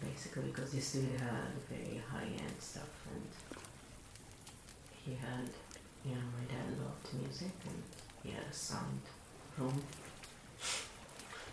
basically 0.00 0.50
because 0.50 0.72
this 0.72 0.92
dude 0.92 1.20
had 1.20 1.54
very 1.70 2.02
high 2.10 2.26
end 2.26 2.58
stuff. 2.58 2.88
And 3.12 3.24
he 5.04 5.14
had 5.14 5.48
you 6.04 6.14
know 6.14 6.26
my 6.36 6.44
dad 6.48 6.68
loved 6.80 7.22
music 7.22 7.52
and 7.66 7.82
he 8.22 8.30
had 8.30 8.44
a 8.50 8.52
sound 8.52 9.00
room. 9.58 9.82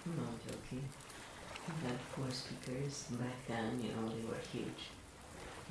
I'm 0.05 0.17
not 0.17 0.35
joking. 0.45 0.83
He 1.65 1.87
had 1.87 1.97
four 2.15 2.29
speakers. 2.31 3.05
Back 3.11 3.47
then 3.47 3.79
you 3.81 3.93
know 3.93 4.09
they 4.09 4.25
were 4.25 4.41
huge. 4.51 4.89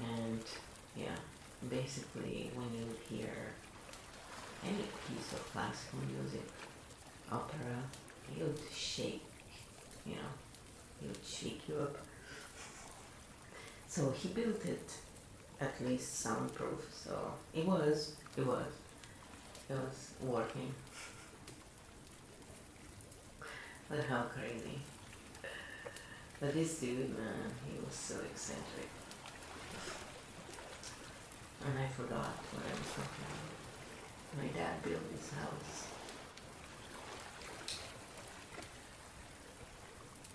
And 0.01 0.43
yeah 0.97 1.17
basically 1.69 2.51
when 2.55 2.69
you 2.75 2.87
hear 3.09 3.35
any 4.65 4.85
piece 5.07 5.33
of 5.33 5.53
classical 5.53 5.99
music 6.15 6.47
opera 7.31 7.83
it 8.37 8.43
would 8.43 8.59
shake 8.73 9.23
you 10.07 10.15
know 10.15 10.33
it 11.03 11.09
would 11.09 11.27
shake 11.27 11.61
you 11.69 11.77
up 11.77 11.97
so 13.89 14.11
he 14.13 14.29
built 14.29 14.65
it 14.65 14.93
at 15.61 15.75
least 15.87 16.21
soundproof. 16.21 16.89
So 16.93 17.35
it 17.55 17.67
was, 17.67 18.15
it 18.37 18.47
was, 18.47 18.73
it 19.69 19.75
was 19.75 20.13
working. 20.21 20.73
But 23.89 24.05
how 24.05 24.23
crazy. 24.23 24.79
But 26.41 26.55
this 26.55 26.81
dude, 26.81 27.19
man, 27.19 27.51
he 27.67 27.79
was 27.85 27.95
so 27.95 28.15
eccentric. 28.21 28.89
And 31.67 31.79
I 31.79 31.87
forgot 31.89 32.33
what 32.53 32.65
I 32.65 32.73
was 32.79 32.91
talking 32.97 33.25
about. 33.29 33.51
My 34.41 34.49
dad 34.59 34.83
built 34.83 35.13
this 35.13 35.31
house. 35.33 35.87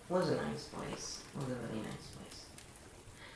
Was 0.09 0.29
a 0.29 0.35
nice 0.35 0.65
place. 0.65 1.23
Was 1.35 1.45
a 1.45 1.55
really 1.67 1.81
nice 1.83 2.07
place. 2.13 2.45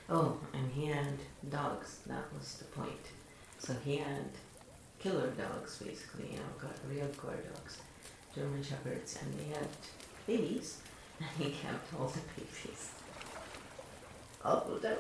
Oh, 0.10 0.38
and 0.54 0.72
he 0.72 0.86
had 0.88 1.18
dogs. 1.50 2.00
That 2.06 2.32
was 2.38 2.56
the 2.56 2.66
point. 2.66 3.06
So 3.58 3.76
he 3.84 3.98
had 3.98 4.30
killer 5.00 5.32
dogs, 5.32 5.82
basically, 5.84 6.32
you 6.32 6.38
know, 6.38 6.44
got 6.60 6.76
real 6.88 7.08
guard 7.22 7.44
dogs, 7.54 7.78
German 8.36 8.64
shepherds, 8.64 9.18
and 9.22 9.34
they 9.40 9.54
had 9.54 9.68
babies, 10.28 10.78
and 11.20 11.30
he 11.38 11.52
kept 11.52 11.94
all 11.98 12.08
the 12.08 12.20
babies. 12.36 12.92
Awful 14.44 14.78
dog. 14.78 14.98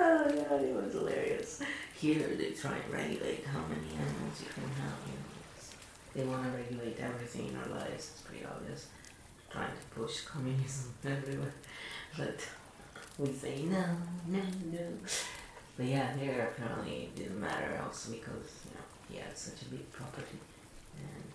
Oh 0.00 0.24
god, 0.24 0.62
it 0.62 0.74
was 0.74 0.92
hilarious. 0.92 1.62
Here 1.96 2.28
they 2.38 2.50
try 2.50 2.76
and 2.76 2.92
regulate 2.92 3.44
how 3.44 3.60
many 3.60 3.94
animals 3.94 4.40
you 4.40 4.48
can 4.52 4.64
have. 4.82 4.98
Know, 5.06 5.20
they 6.14 6.24
want 6.24 6.44
to 6.44 6.50
regulate 6.50 6.98
everything 6.98 7.48
in 7.48 7.56
our 7.56 7.78
lives. 7.78 8.10
It's 8.12 8.22
pretty 8.22 8.44
obvious. 8.44 8.86
Trying 9.50 9.70
to 9.70 10.00
push 10.00 10.22
communism 10.22 10.94
everywhere 11.04 11.52
but 12.16 12.46
we 13.18 13.32
say 13.32 13.62
no, 13.62 13.84
no, 14.26 14.40
no. 14.72 14.86
But 15.76 15.86
yeah, 15.86 16.14
there 16.16 16.52
apparently 16.54 17.04
it 17.04 17.16
didn't 17.16 17.40
matter 17.40 17.80
also 17.82 18.12
because 18.12 18.64
you 18.64 18.72
know 18.74 18.86
he 19.08 19.16
had 19.18 19.36
such 19.36 19.62
a 19.62 19.64
big 19.66 19.90
property, 19.92 20.38
and 20.98 21.32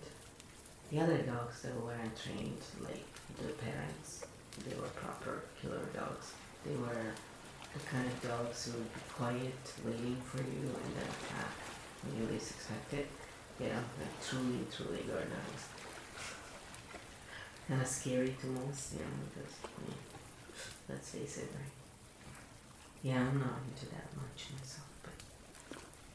the 0.90 1.00
other 1.02 1.22
dogs 1.22 1.62
that 1.62 1.74
weren't 1.82 2.16
trained 2.16 2.60
like 2.82 3.04
the 3.38 3.52
parents, 3.54 4.24
they 4.68 4.76
were 4.76 4.88
proper 4.88 5.44
killer 5.60 5.88
dogs. 5.94 6.32
They 6.64 6.74
were 6.76 7.12
the 7.76 7.84
kind 7.84 8.06
of 8.06 8.16
dogs 8.22 8.66
who 8.66 8.78
would 8.78 8.94
be 8.94 9.00
quiet, 9.12 9.62
waiting 9.84 10.16
for 10.24 10.38
you, 10.38 10.64
and 10.64 10.90
then 10.96 11.08
attack 11.12 11.52
when 12.02 12.16
you 12.16 12.32
least 12.32 12.52
expect 12.52 12.94
it. 12.94 13.08
You 13.60 13.68
know, 13.68 13.84
like 14.00 14.16
truly, 14.24 14.64
truly 14.72 15.04
dogs. 15.04 15.62
Kind 17.68 17.82
of 17.82 17.86
scary 17.86 18.34
to 18.40 18.46
most, 18.46 18.94
you 18.94 19.00
know, 19.00 19.16
because. 19.28 19.54
Let's 20.88 21.10
face 21.10 21.38
it, 21.38 21.50
right? 21.52 21.74
Yeah, 23.02 23.18
I'm 23.18 23.40
not 23.40 23.58
into 23.66 23.86
that 23.90 24.06
much 24.14 24.50
myself, 24.54 24.86
but 25.02 25.18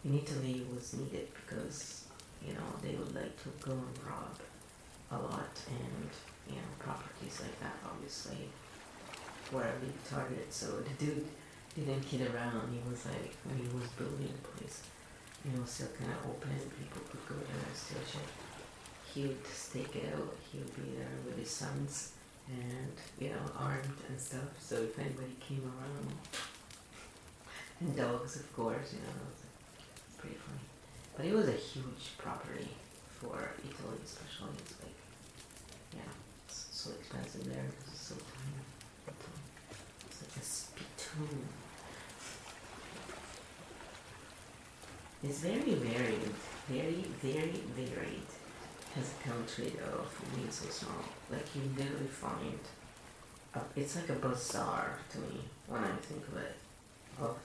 in 0.06 0.18
Italy 0.18 0.64
it 0.64 0.74
was 0.74 0.94
needed 0.94 1.28
because, 1.36 2.06
you 2.46 2.54
know, 2.54 2.72
they 2.82 2.96
would 2.96 3.14
like 3.14 3.36
to 3.44 3.50
go 3.60 3.74
and 3.74 4.00
rob 4.08 4.40
a 5.12 5.18
lot 5.18 5.60
and, 5.68 6.10
you 6.48 6.56
know, 6.56 6.72
properties 6.80 7.42
like 7.42 7.60
that 7.60 7.76
obviously 7.86 8.48
were 9.52 9.64
a 9.64 9.86
big 9.86 9.94
target. 10.10 10.54
So 10.54 10.80
the 10.80 11.06
dude 11.06 11.28
didn't 11.76 12.02
kid 12.04 12.28
around. 12.28 12.68
He 12.74 12.82
was 12.90 13.06
like, 13.06 13.32
when 13.46 13.58
he 13.58 13.68
was 13.72 13.88
building 13.96 14.28
the 14.28 14.48
place, 14.50 14.84
you 15.46 15.56
know, 15.56 15.64
still 15.66 15.88
kind 15.98 16.12
of 16.12 16.30
open. 16.30 16.52
People 16.78 17.02
could 17.10 17.24
go 17.28 17.36
there 17.36 17.64
and 17.64 17.76
steal 17.76 18.04
shit. 18.04 18.28
He 19.14 19.28
would 19.28 19.48
stake 19.48 19.96
it 19.96 20.14
out. 20.14 20.36
He 20.52 20.60
would 20.60 20.76
be 20.76 20.98
there 20.98 21.16
with 21.26 21.38
his 21.38 21.50
sons 21.50 22.14
and 22.48 22.92
you 23.20 23.30
know 23.30 23.46
armed 23.58 24.00
and 24.10 24.20
stuff. 24.20 24.50
So 24.60 24.76
if 24.76 24.98
anybody 25.00 25.36
came 25.40 25.64
around, 25.64 26.12
and 27.80 27.96
dogs, 27.96 28.36
of 28.36 28.56
course, 28.56 28.94
you 28.94 29.00
know, 29.00 29.16
it 29.16 29.26
was 29.26 30.14
pretty 30.18 30.36
funny. 30.36 30.66
But 31.16 31.26
it 31.26 31.34
was 31.34 31.48
a 31.48 31.60
huge 31.60 32.18
property 32.18 32.70
for 33.10 33.52
Italy, 33.60 34.00
especially. 34.04 34.56
It's 34.60 34.76
like, 34.82 34.98
yeah, 35.94 36.12
it's 36.48 36.68
so 36.72 36.92
expensive 36.92 37.46
there 37.46 37.66
it's 37.92 38.02
so 38.02 38.16
tiny. 38.16 38.62
It's 40.08 40.22
like 40.22 40.36
a 40.36 40.46
spittoon. 40.46 41.61
It's 45.24 45.40
very 45.40 45.76
varied, 45.76 46.22
very, 46.68 47.06
very 47.22 47.62
varied 47.76 48.30
as 48.98 49.14
a 49.14 49.30
country 49.30 49.72
for 50.10 50.36
being 50.36 50.50
so 50.50 50.68
small. 50.70 51.04
Like 51.30 51.46
you 51.56 51.62
literally 51.78 52.08
find, 52.08 52.60
a, 53.54 53.60
it's 53.76 53.96
like 53.96 54.10
a 54.10 54.14
bazaar 54.14 54.98
to 55.12 55.18
me 55.20 55.42
when 55.68 55.84
I 55.84 55.92
think 56.02 56.28
of 56.28 56.38
it, 56.38 56.56
of 57.22 57.38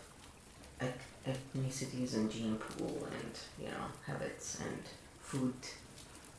ethnicities 1.27 2.15
and 2.15 2.31
gene 2.31 2.57
pool 2.57 3.07
and 3.11 3.33
you 3.59 3.67
know 3.67 3.87
habits 4.07 4.61
and 4.61 4.83
food, 5.21 5.55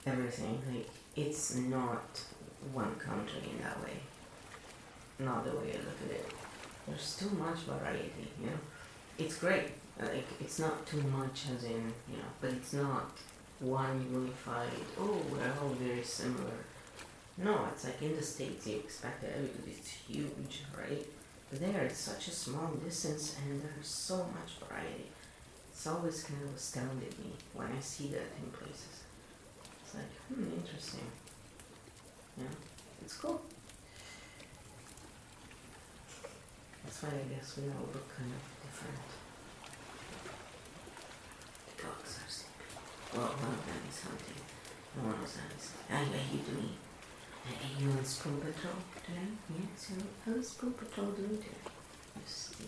everything. 0.07 0.59
Like 0.67 0.89
it's 1.15 1.55
not 1.55 2.19
one 2.73 2.95
country 2.95 3.41
in 3.51 3.61
that 3.63 3.81
way. 3.83 3.97
Not 5.19 5.45
the 5.45 5.51
way 5.51 5.73
I 5.73 5.77
look 5.77 6.01
at 6.05 6.11
it. 6.15 6.25
There's 6.87 7.15
too 7.17 7.29
much 7.37 7.59
variety, 7.59 8.27
you 8.39 8.47
know. 8.47 8.57
It's 9.17 9.37
great. 9.37 9.71
Like 9.99 10.27
it's 10.39 10.59
not 10.59 10.85
too 10.85 11.01
much 11.01 11.45
as 11.55 11.63
in 11.63 11.91
you 12.09 12.17
know, 12.17 12.29
but 12.39 12.51
it's 12.51 12.73
not 12.73 13.11
one 13.59 14.07
unified. 14.11 14.69
Oh, 14.99 15.21
we're 15.31 15.53
all 15.61 15.69
very 15.69 16.03
similar. 16.03 16.59
No, 17.37 17.67
it's 17.71 17.85
like 17.85 18.01
in 18.01 18.15
the 18.15 18.23
states 18.23 18.67
you 18.67 18.77
expect 18.77 19.21
that 19.21 19.31
everybody's 19.35 19.87
huge, 19.87 20.63
right? 20.77 21.05
But 21.49 21.59
there 21.61 21.83
it's 21.83 21.99
such 21.99 22.27
a 22.27 22.31
small 22.31 22.71
distance 22.83 23.35
and 23.43 23.61
there's 23.61 23.87
so 23.87 24.17
much 24.17 24.67
variety. 24.67 25.05
It's 25.71 25.87
always 25.87 26.23
kind 26.23 26.43
of 26.43 26.55
astounded 26.55 27.17
me 27.19 27.31
when 27.53 27.67
I 27.67 27.79
see 27.79 28.07
that 28.07 28.29
in 28.43 28.51
places. 28.51 29.03
It's 29.83 29.93
like, 29.95 30.11
hmm, 30.27 30.51
interesting. 30.57 31.05
Yeah, 32.37 32.45
it's 33.01 33.15
cool. 33.15 33.41
That's 36.83 37.03
why 37.03 37.09
I 37.09 37.33
guess 37.33 37.57
we 37.57 37.63
all 37.63 37.87
look 37.93 38.17
kind 38.17 38.31
of 38.31 38.41
different. 38.63 38.97
The 41.67 41.83
dogs 41.83 42.19
are 42.19 42.29
sleeping. 42.29 42.67
Well, 43.17 43.25
one 43.25 43.49
of 43.49 43.65
them 43.65 43.81
is 43.89 43.99
hunting. 44.03 44.41
And 44.93 45.05
one 45.05 45.15
of 45.15 45.33
them 45.33 45.49
is. 45.57 45.71
I 45.89 46.05
are 46.05 46.05
you 46.05 46.37
doing? 46.45 46.69
Are 47.49 47.81
you 47.81 47.89
on 47.89 48.05
Spoon 48.05 48.37
Patrol 48.37 48.77
today? 48.93 49.25
Yeah, 49.49 49.65
so 49.75 49.93
how's 50.23 50.49
Spoon 50.49 50.73
Patrol 50.73 51.07
doing 51.17 51.37
today? 51.37 51.65
You 52.15 52.21
steer. 52.27 52.67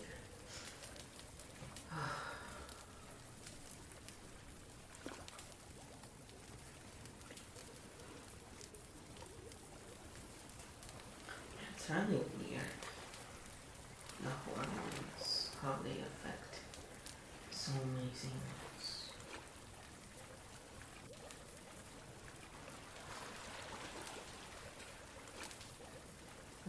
It's 11.76 11.90
really 11.90 12.24
weird. 12.42 12.74
The 14.20 14.30
hormones, 14.50 15.50
how 15.62 15.76
they 15.84 16.02
affect 16.02 16.58
so 17.52 17.70
many 17.94 18.10
things. 18.12 18.59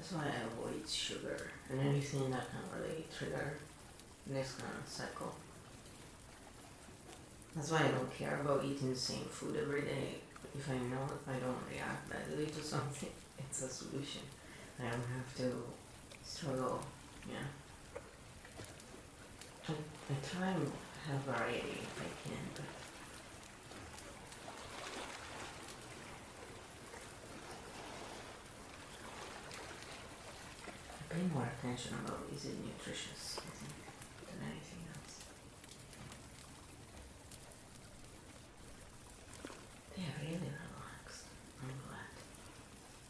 That's 0.02 0.14
why 0.14 0.24
I 0.24 0.48
avoid 0.50 0.90
sugar 0.90 1.38
and 1.70 1.80
anything 1.80 2.32
that 2.32 2.50
can 2.50 2.82
really 2.82 3.06
trigger 3.16 3.54
this 4.26 4.54
kind 4.54 4.74
of 4.84 4.92
cycle. 4.92 5.36
That's 7.56 7.70
why 7.70 7.82
I 7.86 7.90
don't 7.90 8.12
care 8.12 8.42
about 8.42 8.66
eating 8.66 8.90
the 8.90 8.96
same 8.96 9.26
food 9.26 9.56
every 9.62 9.82
day. 9.82 10.16
If 10.56 10.68
I 10.72 10.74
know 10.74 11.06
if 11.06 11.30
I 11.30 11.38
don't 11.38 11.62
react 11.70 12.10
badly 12.10 12.48
to 12.48 12.64
something, 12.64 13.10
it's 13.38 13.62
a 13.62 13.70
solution. 13.70 14.24
I 14.80 14.86
don't 14.86 14.94
have 14.94 15.38
to 15.38 15.52
struggle, 16.26 16.82
yeah. 17.30 17.46
I, 19.70 19.74
I 19.74 20.16
try 20.36 20.48
and 20.48 20.72
have 21.08 21.22
variety 21.22 21.78
if 21.78 22.02
I 22.02 22.28
can, 22.28 22.42
but 22.56 22.81
pay 31.12 31.24
more 31.34 31.48
attention 31.60 31.94
about 32.06 32.20
is 32.34 32.46
it 32.46 32.56
nutritious, 32.64 33.38
I 33.38 33.52
think, 33.60 33.76
than 34.28 34.48
anything 34.48 34.84
else. 34.96 35.16
They 39.96 40.04
are 40.04 40.20
really 40.24 40.52
relaxed. 40.56 41.26
I'm 41.62 41.76
glad. 41.84 42.14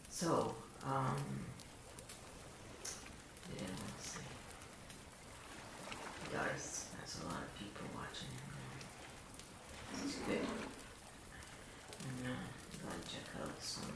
So, 0.09 0.55
um, 0.83 1.21
did 3.53 3.61
I 3.61 3.69
want 3.69 3.97
to 4.01 4.09
say? 4.09 4.25
Guys, 6.33 6.85
that's 6.97 7.21
a 7.21 7.25
lot 7.27 7.43
of 7.43 7.53
people 7.59 7.85
watching 7.93 8.29
him 8.33 8.49
now. 8.49 10.05
It's 10.05 10.15
good. 10.25 10.47
And 12.01 12.25
uh, 12.25 12.29
I'm 12.33 12.89
gonna 12.89 13.03
check 13.05 13.27
out 13.39 13.61
some. 13.61 13.93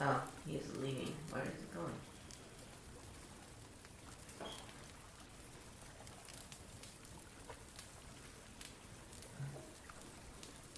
Oh, 0.00 0.20
he's 0.46 0.62
leaving. 0.80 1.14
Where 1.30 1.42
is 1.42 1.48
he 1.48 1.74
going? 1.74 1.92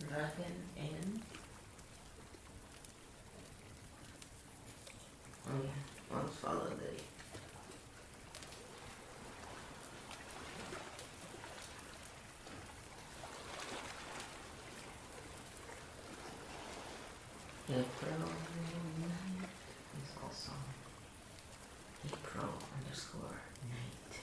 Dragon 0.08 0.54
in. 0.76 1.22
Oh 5.48 5.52
yeah, 5.64 6.16
let's 6.16 6.36
follow 6.36 6.66
the. 6.68 7.02
April 17.68 18.18
night 18.20 19.50
is 19.98 20.10
also 20.22 20.52
April 22.06 22.52
underscore 22.78 23.42
night. 23.68 24.20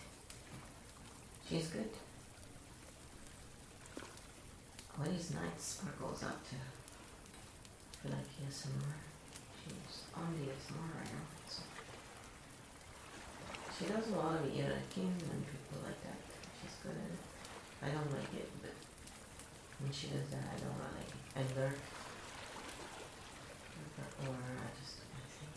She's 1.50 1.68
good. 1.68 1.90
What 4.96 5.10
is 5.10 5.32
night 5.32 5.60
sparkles 5.60 6.24
up 6.24 6.40
to? 6.50 6.56
I 6.56 7.96
feel 8.02 8.12
like 8.12 8.32
ASMR. 8.48 8.96
She's 9.60 10.04
on 10.16 10.32
the 10.40 10.46
ASMR 10.48 10.96
right 10.96 11.12
now. 11.12 11.28
So. 11.50 11.64
She 13.78 13.86
does 13.92 14.08
a 14.08 14.16
lot 14.16 14.36
of 14.40 14.56
ear 14.56 14.72
licking 14.72 15.12
and 15.20 15.44
people 15.46 15.84
like 15.84 16.00
that. 16.04 16.20
She's 16.62 16.76
good 16.82 16.96
at 16.96 17.12
it. 17.12 17.20
I 17.84 17.90
don't 17.90 18.10
like 18.10 18.34
it, 18.40 18.50
but 18.62 18.72
when 19.82 19.92
she 19.92 20.08
does 20.08 20.30
that, 20.32 20.48
I 20.48 20.56
don't 20.64 20.80
really. 20.80 21.12
I 21.36 21.60
lurk. 21.60 21.80
Or 24.24 24.30
I 24.30 24.70
just, 24.80 25.00
I 25.00 25.28
think. 25.28 25.52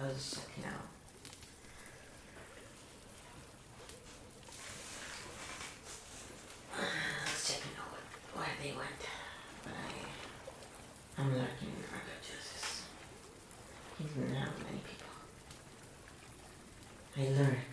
I 0.00 0.06
was 0.06 0.07
just. 0.18 0.38
I 6.74 6.80
was 7.24 7.46
checking 7.46 7.72
out 7.78 7.90
what, 7.92 8.02
where 8.34 8.54
they 8.60 8.72
went. 8.76 9.02
But 9.62 9.74
I, 9.74 11.22
I'm 11.22 11.30
lurking 11.32 11.70
in 11.70 11.84
Argo 11.92 12.14
Justice. 12.20 12.82
He 13.98 14.04
didn't 14.04 14.34
have 14.34 14.58
many 14.64 14.82
people. 14.82 15.14
I 17.16 17.40
lurk. 17.40 17.68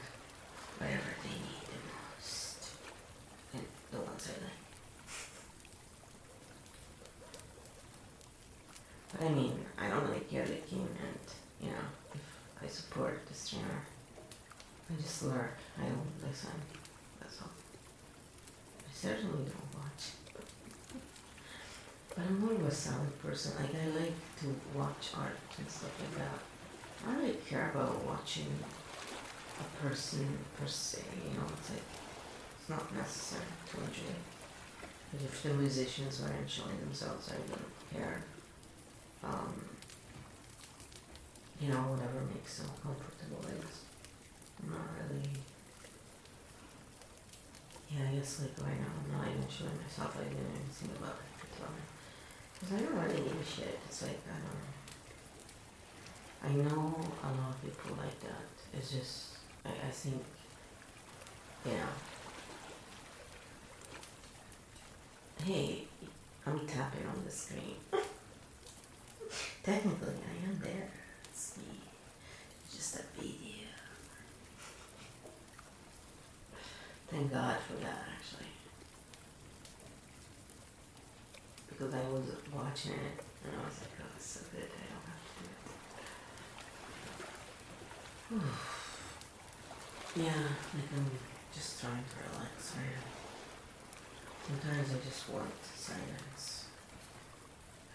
But 9.17 9.27
I 9.27 9.29
mean, 9.29 9.65
I 9.77 9.87
don't 9.87 10.09
like 10.11 10.31
ear 10.33 10.45
licking, 10.45 10.87
and 10.99 11.19
you 11.61 11.69
know, 11.69 11.85
if 12.13 12.21
I 12.61 12.67
support 12.67 13.25
the 13.27 13.33
streamer, 13.33 13.81
I 15.25 15.35
lurk. 15.35 15.57
I 15.79 15.83
don't 15.83 16.27
listen. 16.27 16.49
That's 17.19 17.41
all. 17.41 17.49
I 18.79 18.91
certainly 18.93 19.45
don't 19.45 19.75
watch. 19.75 20.11
But 22.09 22.25
I'm 22.27 22.39
more 22.39 22.53
of 22.53 22.65
a 22.65 22.71
sound 22.71 23.11
person. 23.21 23.53
Like 23.59 23.75
I 23.75 23.87
like 23.99 24.13
to 24.41 24.55
watch 24.73 25.11
art 25.17 25.37
and 25.57 25.69
stuff 25.69 25.91
like 25.99 26.17
that. 26.17 26.39
I 27.03 27.11
don't 27.11 27.21
really 27.21 27.37
care 27.47 27.71
about 27.73 28.03
watching 28.05 28.47
a 29.59 29.83
person 29.83 30.37
per 30.59 30.67
se. 30.67 31.01
You 31.27 31.37
know, 31.37 31.45
it's 31.57 31.69
like 31.71 31.83
it's 32.59 32.69
not 32.69 32.95
necessary 32.95 33.43
to 33.71 33.77
enjoy. 33.77 34.15
But 35.11 35.21
if 35.21 35.43
the 35.43 35.53
musicians 35.53 36.21
are 36.21 36.33
enjoying 36.33 36.79
themselves, 36.79 37.31
I 37.31 37.39
wouldn't 37.49 37.91
care. 37.93 38.21
Um, 39.23 39.53
you 41.59 41.69
know, 41.69 41.77
whatever 41.77 42.21
makes 42.33 42.59
them 42.59 42.69
comfortable, 42.83 43.39
I 43.47 43.61
guess. 43.61 43.81
I'm 44.61 44.71
not 44.71 44.87
really. 44.97 45.29
Like 48.25 48.57
right 48.57 48.79
now 48.81 48.89
I'm 48.89 49.11
not 49.13 49.27
even 49.29 49.43
enjoying 49.43 49.77
myself. 49.85 50.17
I 50.17 50.23
didn't 50.23 50.41
even 50.41 50.65
think 50.73 50.97
about 50.97 51.13
it 51.21 51.29
for 51.37 51.45
tell. 51.61 51.69
Cause 52.59 52.73
I 52.73 52.77
don't 52.81 52.97
really 52.97 53.21
give 53.21 53.37
a 53.39 53.45
shit. 53.45 53.77
It's 53.85 54.01
like 54.01 54.19
I 54.25 54.33
don't 54.41 54.57
know. 56.65 56.69
I 56.73 56.75
know 56.75 56.95
a 57.21 57.29
lot 57.37 57.53
of 57.53 57.61
people 57.61 57.95
like 57.97 58.19
that. 58.21 58.49
It's 58.73 58.91
just 58.91 59.37
I, 59.63 59.69
I 59.69 59.91
think 59.91 60.23
you 61.65 61.71
know. 61.71 61.93
Hey, 65.43 65.85
I'm 66.47 66.65
tapping 66.65 67.05
on 67.05 67.23
the 67.23 67.31
screen. 67.31 67.77
Technically, 69.63 70.15
I 70.17 70.49
am 70.49 70.59
there. 70.63 70.89
It's 71.29 71.57
me. 71.57 71.79
It's 72.65 72.75
just 72.75 72.95
a 72.95 73.03
video. 73.21 73.55
Thank 77.07 77.31
God 77.31 77.57
for 77.59 77.73
that, 77.83 78.03
actually. 78.17 78.47
Because 81.77 81.93
I 81.93 82.07
was 82.07 82.23
watching 82.55 82.93
it 82.93 83.19
and 83.43 83.51
I 83.51 83.65
was 83.67 83.81
like, 83.81 83.99
oh, 83.99 84.15
it's 84.15 84.25
so 84.25 84.39
good. 84.55 84.63
I 84.63 84.87
don't 84.95 85.11
have 85.11 85.27
to 85.27 85.43
do 88.31 88.39
it. 90.15 90.23
yeah, 90.23 90.47
like 90.71 90.89
I'm 90.95 91.11
just 91.53 91.81
trying 91.81 91.99
to 91.99 92.15
relax. 92.31 92.75
Sometimes 94.47 94.89
I 94.89 95.05
just 95.05 95.29
want 95.29 95.51
silence 95.75 96.65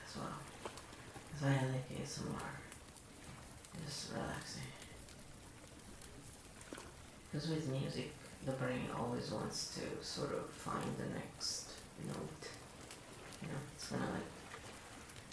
as 0.04 0.16
well. 0.16 0.38
That's 1.40 1.44
I 1.44 1.72
like 1.72 1.88
ASMR. 1.88 2.52
Just 3.86 4.12
relaxing. 4.12 4.62
Because 7.32 7.48
with 7.48 7.68
music, 7.68 8.12
the 8.44 8.52
brain 8.52 8.88
always 8.98 9.30
wants 9.30 9.74
to 9.76 10.04
sort 10.04 10.32
of 10.32 10.50
find 10.50 10.84
the 10.98 11.14
next 11.14 11.70
note. 12.06 12.59
You 13.42 13.48
know, 13.48 13.60
it's 13.74 13.88
kind 13.88 14.02
of 14.02 14.10
like 14.10 14.30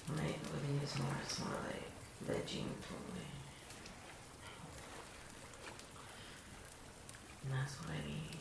when 0.07 0.19
I 0.19 0.27
with 0.27 0.63
ASMR, 0.83 1.17
it's 1.23 1.39
more 1.39 1.57
like 1.67 1.87
vegging 2.25 2.71
totally. 2.81 3.27
And 7.43 7.53
that's 7.53 7.75
what 7.79 7.89
I 7.91 8.07
need. 8.07 8.37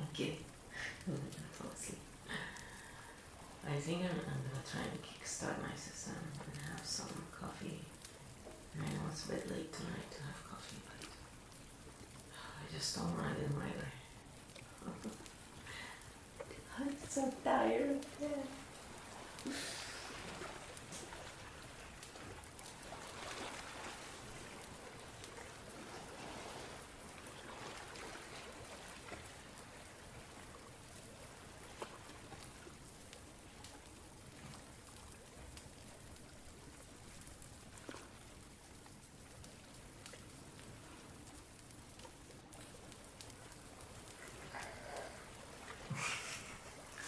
Okay. 0.12 0.36
Fall 1.52 1.70
asleep. 1.74 1.98
I 3.68 3.76
think 3.80 4.00
I'm, 4.02 4.10
I'm 4.10 4.42
gonna 4.46 4.64
try 4.64 4.80
and 4.82 5.02
kickstart 5.02 5.60
my 5.62 5.74
system 5.76 6.14
and 6.40 6.56
have 6.70 6.84
some 6.86 7.08
coffee. 7.32 7.80
I 8.76 8.84
know 8.92 9.08
it's 9.10 9.24
a 9.26 9.28
bit 9.28 9.50
late 9.50 9.72
tonight 9.72 10.10
to 10.12 10.22
have 10.22 10.35
just 12.76 12.96
don't 12.96 13.16
in 13.38 13.54
my 13.58 13.64
way. 13.64 13.92
I'm 16.78 16.94
so 17.08 17.32
tired. 17.42 18.04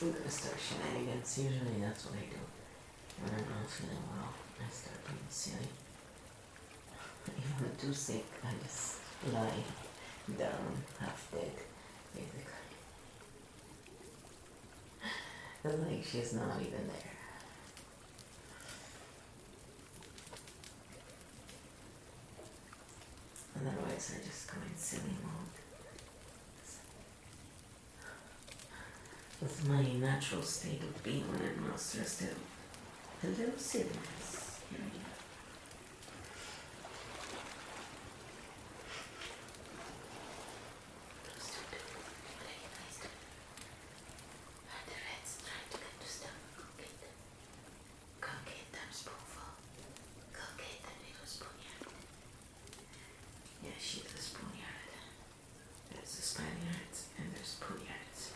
I'm 0.01 0.13
gonna 0.13 0.31
start 0.31 0.55
shenanigans. 0.61 1.39
Usually 1.39 1.81
that's 1.81 2.07
what 2.07 2.15
I 2.15 2.27
do. 2.31 2.39
When 3.21 3.33
I'm 3.35 3.51
not 3.51 3.69
feeling 3.69 3.99
well, 4.15 4.33
I 4.65 4.71
start 4.71 5.05
being 5.05 5.19
silly. 5.29 5.69
I'm 7.59 7.77
too 7.77 7.93
sick, 7.93 8.25
I 8.45 8.53
just 8.63 8.99
lie 9.33 9.65
down, 10.39 10.85
half 11.01 11.29
dead, 11.33 11.51
basically. 12.15 12.45
And 15.65 15.89
like 15.89 16.05
she's 16.05 16.35
not 16.35 16.61
even 16.61 16.87
there. 16.87 17.19
Otherwise, 23.57 24.15
I 24.15 24.25
just 24.25 24.47
go 24.47 24.55
in 24.63 24.77
silly 24.77 25.17
mode. 25.25 25.48
That's 29.41 29.65
my 29.69 29.83
natural 29.83 30.43
state 30.43 30.83
of 30.83 31.03
being 31.03 31.23
when 31.31 31.41
I'm 31.41 31.69
not 31.69 31.79
stressed 31.81 32.23
out. 32.25 32.29
Silliness. 33.57 34.61
Here 34.71 34.81
we 34.83 34.91
go. 34.91 35.05
Close 41.25 41.47
to 41.55 41.61
the 41.71 41.79
door. 41.79 42.03
What 42.39 42.47
are 42.47 42.59
you 42.59 42.71
guys 42.75 42.97
doing? 42.99 43.23
Are 44.71 44.85
the 44.87 44.99
rats 45.07 45.33
trying 45.43 45.69
to 45.71 45.79
get 45.79 45.95
to 45.99 46.09
stuff? 46.09 46.39
Go 46.59 46.65
get 46.79 46.95
them. 46.99 47.15
Go 48.21 48.33
get 48.47 48.67
them, 48.75 48.91
spoonful. 48.91 49.55
Go 50.35 50.45
get 50.59 50.79
them, 50.83 50.99
little 51.03 51.27
spoonyard. 51.27 51.91
Yeah, 53.63 53.79
she 53.79 54.03
does 54.03 54.35
spoonyard. 54.35 54.91
There's 55.95 56.13
the 56.15 56.23
Spaniards 56.23 57.11
and 57.19 57.27
there's 57.35 57.55
spoonyards. 57.59 58.35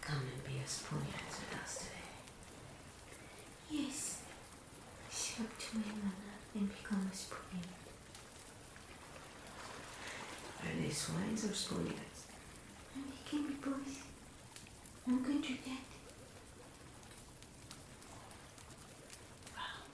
Come 0.00 0.22
and 0.24 0.42
be 0.44 0.58
a 0.60 0.66
spoonyard 0.66 1.28
with 1.28 1.54
us 1.62 1.72
today. 1.84 2.08
Yes. 3.70 4.22
Show 5.12 5.44
to 5.44 5.76
my 5.76 5.92
mother 6.02 6.36
and 6.54 6.68
become 6.68 7.04
a 7.04 7.14
spoonyard. 7.14 7.84
Are 10.64 10.74
they 10.82 10.88
swines 10.90 11.44
or 11.44 11.48
spoonyards? 11.48 12.24
And 12.94 13.04
they 13.04 13.20
can 13.28 13.46
be 13.46 13.54
both. 13.54 14.06
I'm 15.06 15.22
going 15.22 15.42
to 15.42 15.48
that. 15.48 15.86
Wow. 19.54 19.84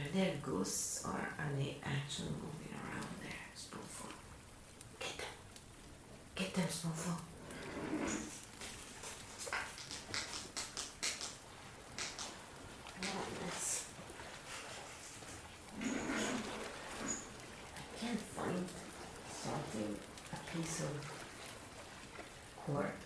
Are 0.00 0.01
there 0.12 0.34
ghosts 0.42 1.04
or 1.04 1.10
are 1.10 1.52
they 1.56 1.76
actually 1.82 2.28
moving 2.28 2.74
around 2.84 3.06
there, 3.22 3.46
spoonful? 3.54 4.10
Get 5.00 5.16
them. 5.18 5.26
Get 6.34 6.54
them, 6.54 6.68
spoonful. 6.68 7.18
Madness. 13.00 13.84
I 17.80 17.84
can't 18.00 18.20
find 18.20 18.66
something, 19.30 19.96
a 20.32 20.56
piece 20.56 20.80
of 20.80 20.94
cork 22.66 22.96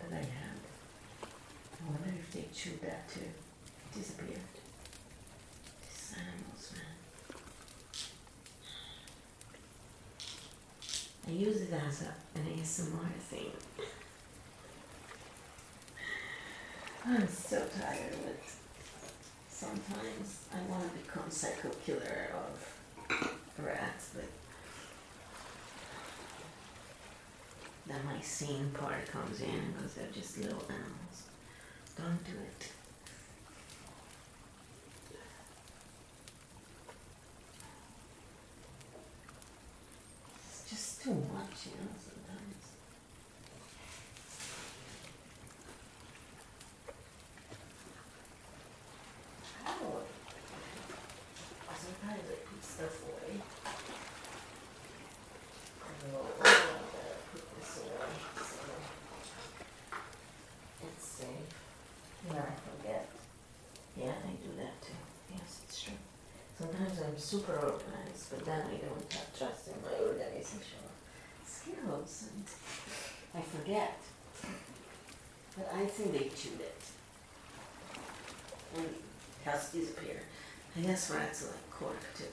that 0.00 0.12
I. 0.16 0.24
I 1.78 1.88
wonder 1.90 2.08
if 2.18 2.32
they 2.32 2.44
chewed 2.52 2.80
that 2.82 3.08
too. 3.08 3.20
It 3.20 3.98
disappeared. 3.98 4.40
These 5.82 6.14
animals, 6.16 6.72
man. 6.74 6.94
I 11.25 11.25
use 11.36 11.62
it 11.62 11.72
as 11.72 12.02
a, 12.02 12.38
an 12.38 12.46
ASMR 12.56 13.12
thing. 13.20 13.50
I'm 17.04 17.28
so 17.28 17.58
tired 17.78 18.12
of 18.14 18.26
it. 18.26 18.42
Sometimes 19.48 20.40
I 20.52 20.70
want 20.70 20.82
to 20.92 20.98
become 20.98 21.30
psycho 21.30 21.70
killer 21.84 22.30
of 22.34 23.38
rats, 23.64 24.10
but 24.14 24.24
then 27.86 28.00
my 28.06 28.14
mycene 28.14 28.72
part 28.74 29.06
comes 29.10 29.40
in 29.40 29.72
because 29.76 29.94
they're 29.94 30.06
just 30.12 30.38
little 30.38 30.62
animals. 30.68 31.22
Don't 31.96 32.24
do 32.24 32.32
it. 32.32 32.70
It's 40.48 40.68
just 40.68 41.04
know, 41.74 41.90
sometimes. 41.98 42.62
I 52.08 52.14
put 52.14 52.64
stuff 52.64 53.02
away. 53.02 53.40
Oh, 56.14 56.26
I 56.40 56.44
better 56.44 57.18
put 57.32 57.44
this 57.58 57.72
away, 57.82 58.12
it's 60.84 61.06
safe. 61.06 61.50
I 62.30 62.54
forget. 62.66 63.08
Yeah, 63.96 64.12
I 64.12 64.30
do 64.44 64.50
that 64.58 64.82
too. 64.82 65.00
Yes, 65.32 65.62
it's 65.64 65.82
true. 65.82 65.94
Sometimes 66.58 67.00
I'm 67.00 67.18
super 67.18 67.54
organized, 67.54 68.30
but 68.30 68.44
then 68.44 68.60
I 68.60 68.76
don't 68.76 69.12
have 69.12 69.38
trust 69.38 69.68
in 69.68 69.74
my 69.82 69.94
organizational 70.06 70.85
skills 72.06 72.28
and 72.32 72.44
I 73.34 73.44
forget. 73.44 73.98
But 75.56 75.72
I 75.74 75.86
think 75.86 76.12
they 76.12 76.28
chewed 76.28 76.60
it. 76.60 76.82
And 78.76 78.86
has 79.44 79.70
disappeared. 79.70 80.22
I 80.76 80.80
guess 80.80 81.10
rats 81.10 81.44
are 81.44 81.46
like 81.46 81.70
cork 81.70 81.96
too. 82.16 82.24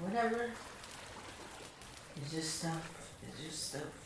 Whatever. 0.00 0.50
It's 2.16 2.32
just 2.32 2.60
stuff. 2.60 3.12
It's 3.28 3.42
just 3.42 3.68
stuff. 3.70 4.05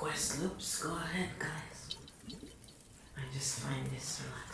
Request 0.00 0.40
loops, 0.42 0.82
go 0.82 0.96
ahead, 0.96 1.28
guys. 1.38 1.96
I 3.18 3.20
just 3.34 3.60
find 3.60 3.84
this 3.92 4.22
relaxing. 4.24 4.49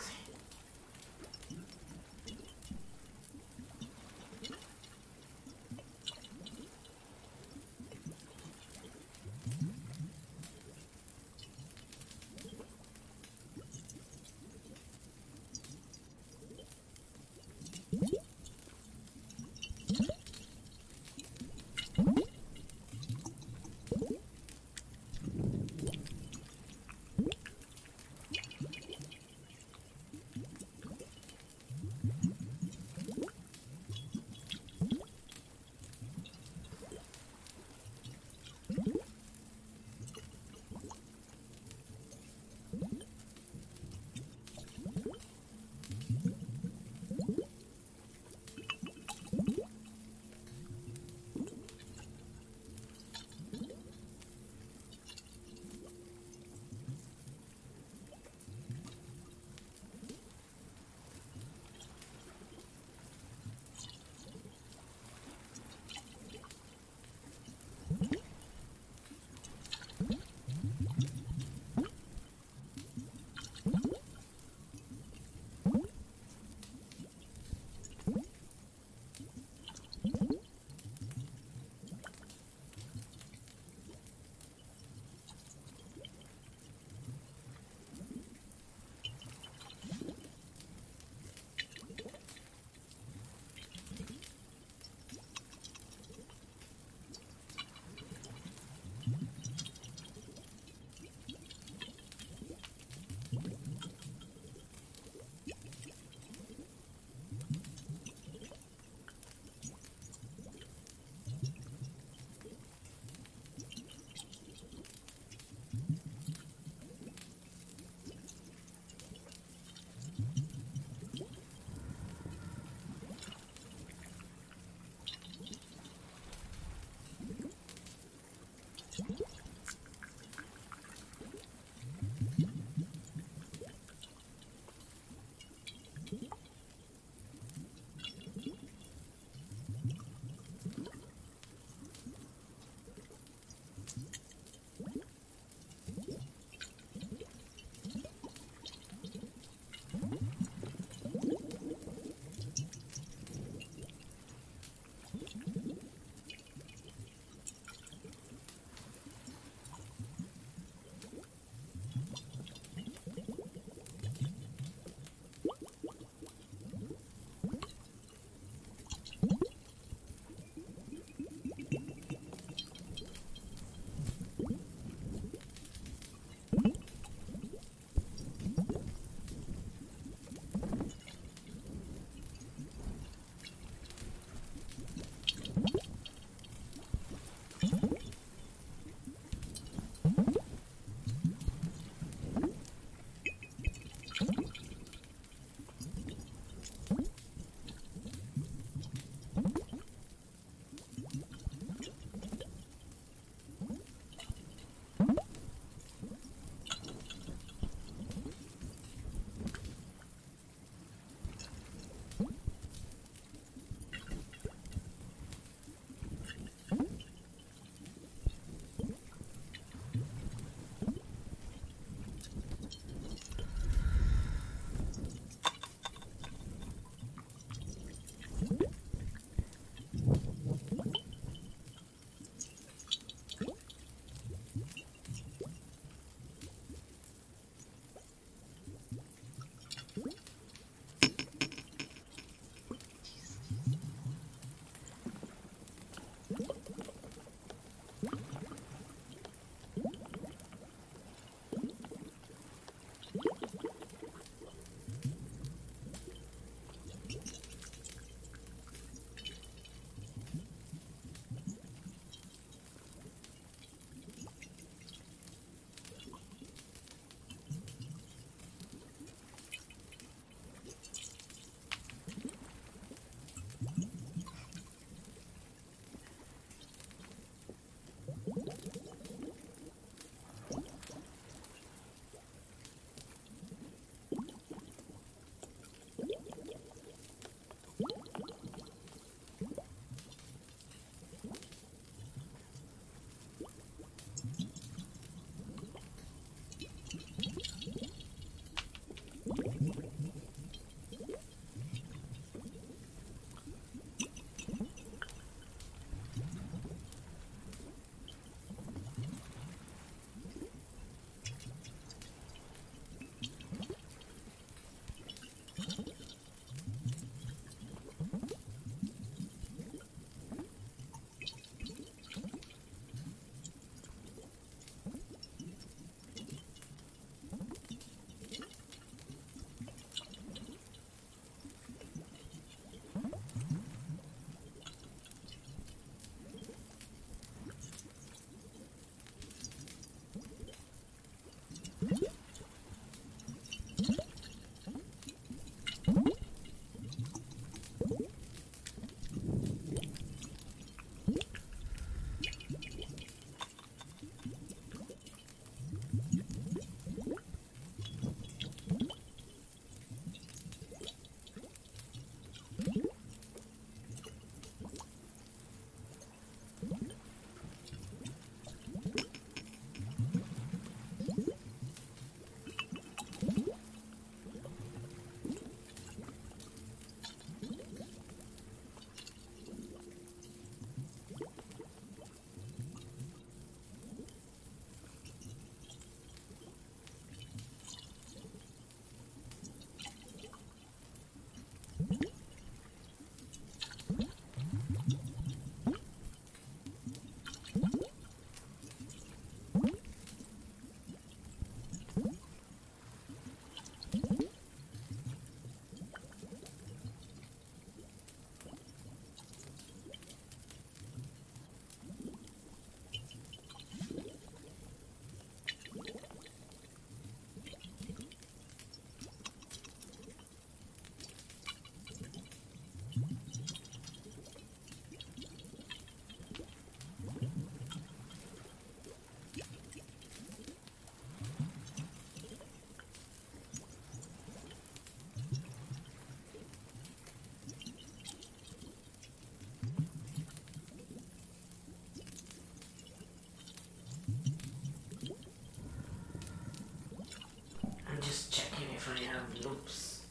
train 448.87 449.09
of 449.15 449.45
loops. 449.45 450.01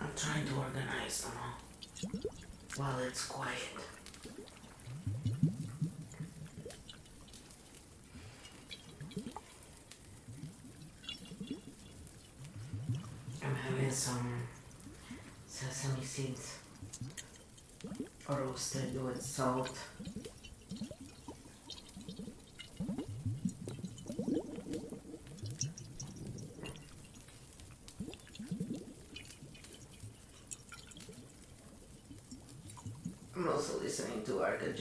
I'm 0.00 0.08
trying 0.16 0.44
to 0.46 0.54
organize 0.54 1.22
them 1.22 1.32
all 1.40 2.20
while 2.76 2.98
it's 3.00 3.26
quiet. 3.26 3.58
I'm 13.44 13.54
having 13.54 13.90
some 13.90 14.42
sesame 15.46 16.02
seeds 16.02 16.58
roasted 18.28 19.04
with 19.04 19.22
salt. 19.22 19.78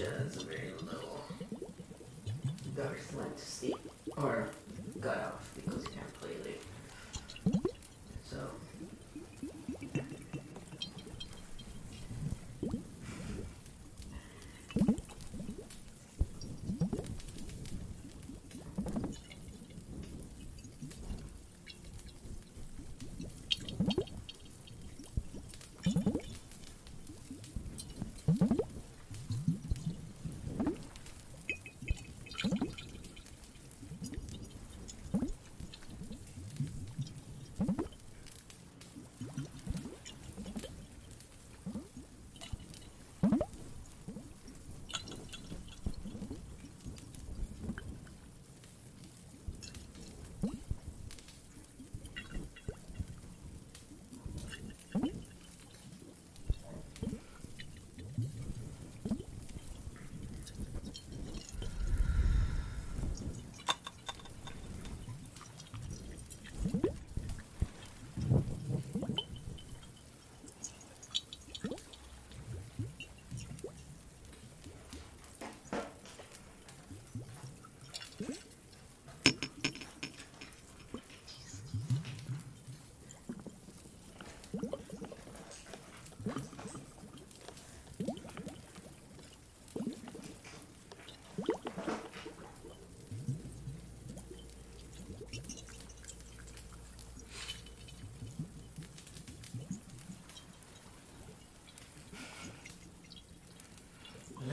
jazz. 0.01 0.40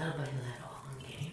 I'm 0.01 0.13
getting. 1.01 1.33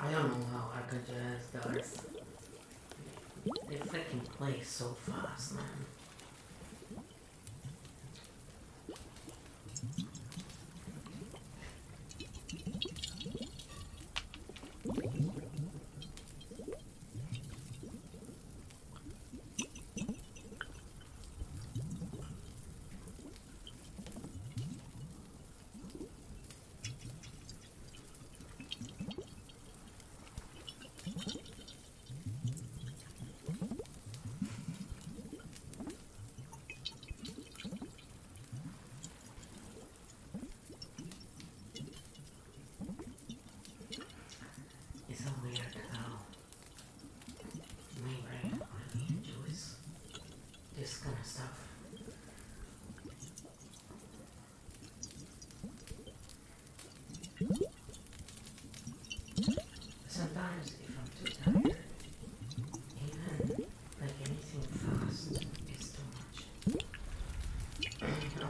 I 0.00 0.10
don't 0.10 0.30
know 0.30 0.46
how 0.52 0.72
I 0.74 0.80
could 0.90 1.06
just 1.06 1.52
this. 1.72 2.02
They 3.68 3.76
freaking 3.76 4.24
play 4.36 4.60
so 4.62 4.96
fast, 5.06 5.54
man. 5.54 5.83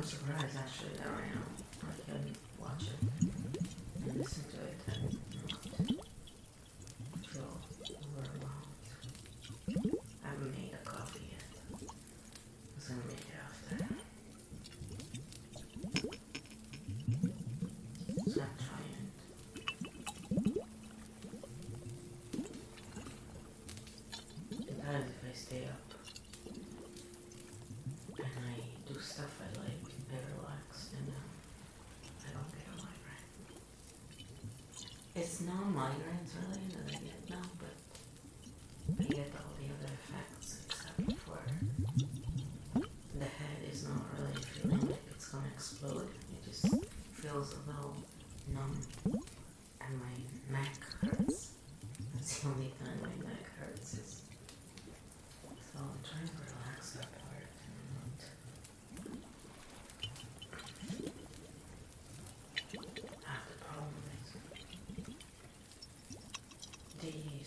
I'm 0.05 0.11
surprised 0.11 0.55
actually 0.59 0.93
that 0.99 1.07
I 1.07 1.33
am. 1.33 1.47
I 1.81 2.13
can 2.13 2.37
watch 2.61 2.83
it 2.83 2.99
and 4.05 4.19
listen 4.19 4.45
to 4.53 4.59
it 4.61 4.77
and 5.01 5.19
I 36.37 36.41
don't 37.31 37.31
know. 37.31 37.64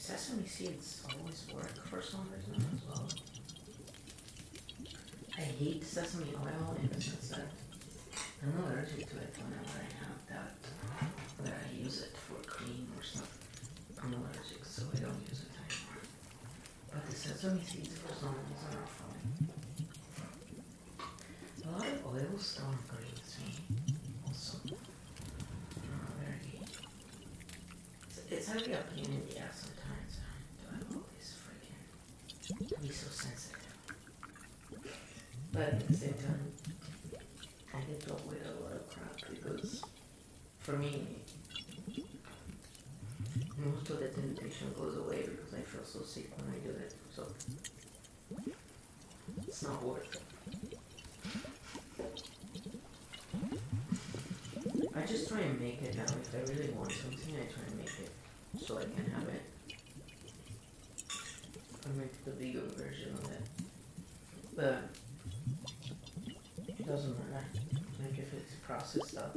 Sesame 0.08 0.48
seeds 0.48 1.04
always 1.20 1.46
work 1.54 1.86
for 1.90 2.02
some 2.02 2.26
reason 2.32 2.56
as 2.74 2.82
well. 2.88 3.10
I 5.38 5.42
hate 5.42 5.84
sesame 5.84 6.34
oil 6.34 6.78
and 6.80 6.90
it's 6.94 7.34
I'm 7.34 8.54
allergic 8.64 9.10
to 9.10 9.18
it 9.18 9.36
whenever 9.36 9.76
I 9.76 9.88
have 10.00 10.20
that, 10.30 10.56
That 11.44 11.56
I 11.60 11.78
use 11.78 12.04
it 12.04 12.16
for 12.16 12.40
cream 12.50 12.88
or 12.96 13.04
stuff. 13.04 13.38
I'm 14.02 14.14
allergic, 14.14 14.64
so 14.64 14.84
I 14.96 15.00
don't 15.00 15.28
use 15.28 15.44
it 15.44 15.52
anymore. 15.60 16.04
But 16.94 17.06
the 17.10 17.14
sesame 17.14 17.62
seeds 17.66 17.98
for 17.98 18.14
some 18.16 18.36
reason 18.48 18.80
are 18.80 18.88
fine. 18.88 19.28
A 21.66 21.70
lot 21.70 21.86
of 21.86 22.06
oils 22.08 22.58
don't 22.62 22.80
agree 22.88 23.12
with 23.12 23.40
me, 23.44 23.52
also. 24.26 24.58
Very. 26.24 26.62
It's, 28.08 28.20
it's 28.32 28.48
heavy 28.48 28.74
up 28.74 28.88
in 28.96 29.04
the 29.04 29.40
acid. 29.40 29.77
Sensitive? 33.18 33.58
But 35.52 35.62
at 35.62 35.88
the 35.88 35.94
same 35.94 36.14
time, 36.14 36.52
I 37.74 37.80
get 37.82 38.00
to 38.08 38.14
avoid 38.14 38.42
a 38.46 38.64
lot 38.64 38.74
of 38.74 38.90
crap 38.90 39.16
because 39.30 39.82
for 40.60 40.74
me, 40.74 41.08
most 43.58 43.90
of 43.90 44.00
the 44.00 44.08
temptation 44.10 44.74
goes 44.78 44.98
away 44.98 45.28
because 45.28 45.54
I 45.54 45.62
feel 45.62 45.84
so 45.84 46.04
sick 46.04 46.30
when 46.38 46.54
I 46.54 46.60
do 46.60 46.70
it. 46.70 46.94
So 47.16 47.28
it's 49.48 49.64
not 49.64 49.84
worth 49.84 50.16
it. 50.16 50.22
I 54.96 55.06
just 55.06 55.30
try 55.30 55.40
and 55.42 55.60
make 55.60 55.82
it 55.82 55.96
now. 55.96 56.04
If 56.04 56.36
I 56.36 56.40
really 56.54 56.72
want 56.74 56.92
something, 56.92 57.36
I 57.36 57.46
try 57.52 57.64
and 57.68 57.78
make 57.78 58.00
it 58.00 58.12
so 58.60 58.78
I 58.78 58.84
can 58.84 59.12
have 59.12 59.28
it. 59.30 59.44
I 61.86 61.90
make 61.98 62.26
the 62.26 62.32
vegan 62.32 62.70
version 62.76 63.14
of 63.14 63.32
it. 63.32 63.42
But 64.56 64.84
it 66.68 66.86
doesn't 66.86 67.18
matter. 67.32 67.46
Like 68.02 68.18
if 68.18 68.34
it's 68.34 68.56
processed 68.66 69.10
stuff, 69.12 69.36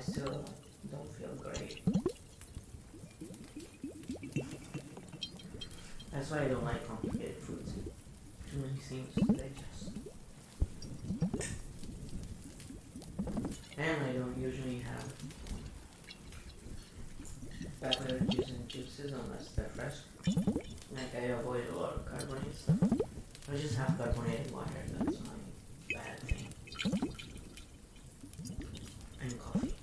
I 0.00 0.02
still 0.02 0.44
don't 0.90 1.14
feel 1.14 1.28
great. 1.42 1.82
That's 6.10 6.30
why 6.30 6.38
I 6.38 6.48
don't 6.48 6.64
like 6.64 6.88
complicated 6.88 7.36
foods. 7.36 7.74
Too 8.50 8.56
many 8.56 8.78
things 8.78 9.14
to 9.14 9.20
digest. 9.26 9.90
And 13.76 14.02
I 14.02 14.12
don't 14.12 14.38
usually 14.38 14.78
have 14.78 15.04
beverages 17.82 18.48
and 18.48 18.68
juices 18.70 19.12
unless 19.12 19.48
they're 19.48 19.66
fresh. 19.66 19.96
Like 20.94 21.14
I 21.14 21.26
avoid 21.26 21.64
a 21.74 21.78
lot 21.78 21.96
of 21.96 22.06
carbonated 22.06 22.56
stuff. 22.56 22.78
I 23.52 23.56
just 23.56 23.76
have 23.76 23.98
carbonated 23.98 24.50
water, 24.50 24.70
that's 24.98 25.18
my 25.20 25.92
bad 25.92 26.20
thing. 26.20 26.48
And 29.22 29.38
coffee. 29.38 29.74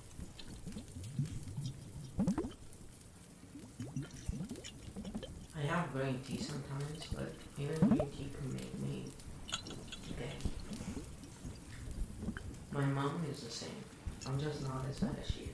I 5.56 5.60
have 5.62 5.92
green 5.92 6.20
tea 6.26 6.40
sometimes, 6.40 6.97
but 7.14 7.32
tea 7.56 7.66
can 7.76 8.52
make 8.52 8.78
me 8.80 9.04
gay. 10.18 10.32
My 12.72 12.84
mom 12.84 13.24
is 13.30 13.42
the 13.42 13.50
same. 13.50 13.70
I'm 14.26 14.38
just 14.38 14.62
not 14.62 14.84
as 14.88 14.98
bad 15.00 15.16
as 15.20 15.30
she 15.30 15.40
is. 15.42 15.48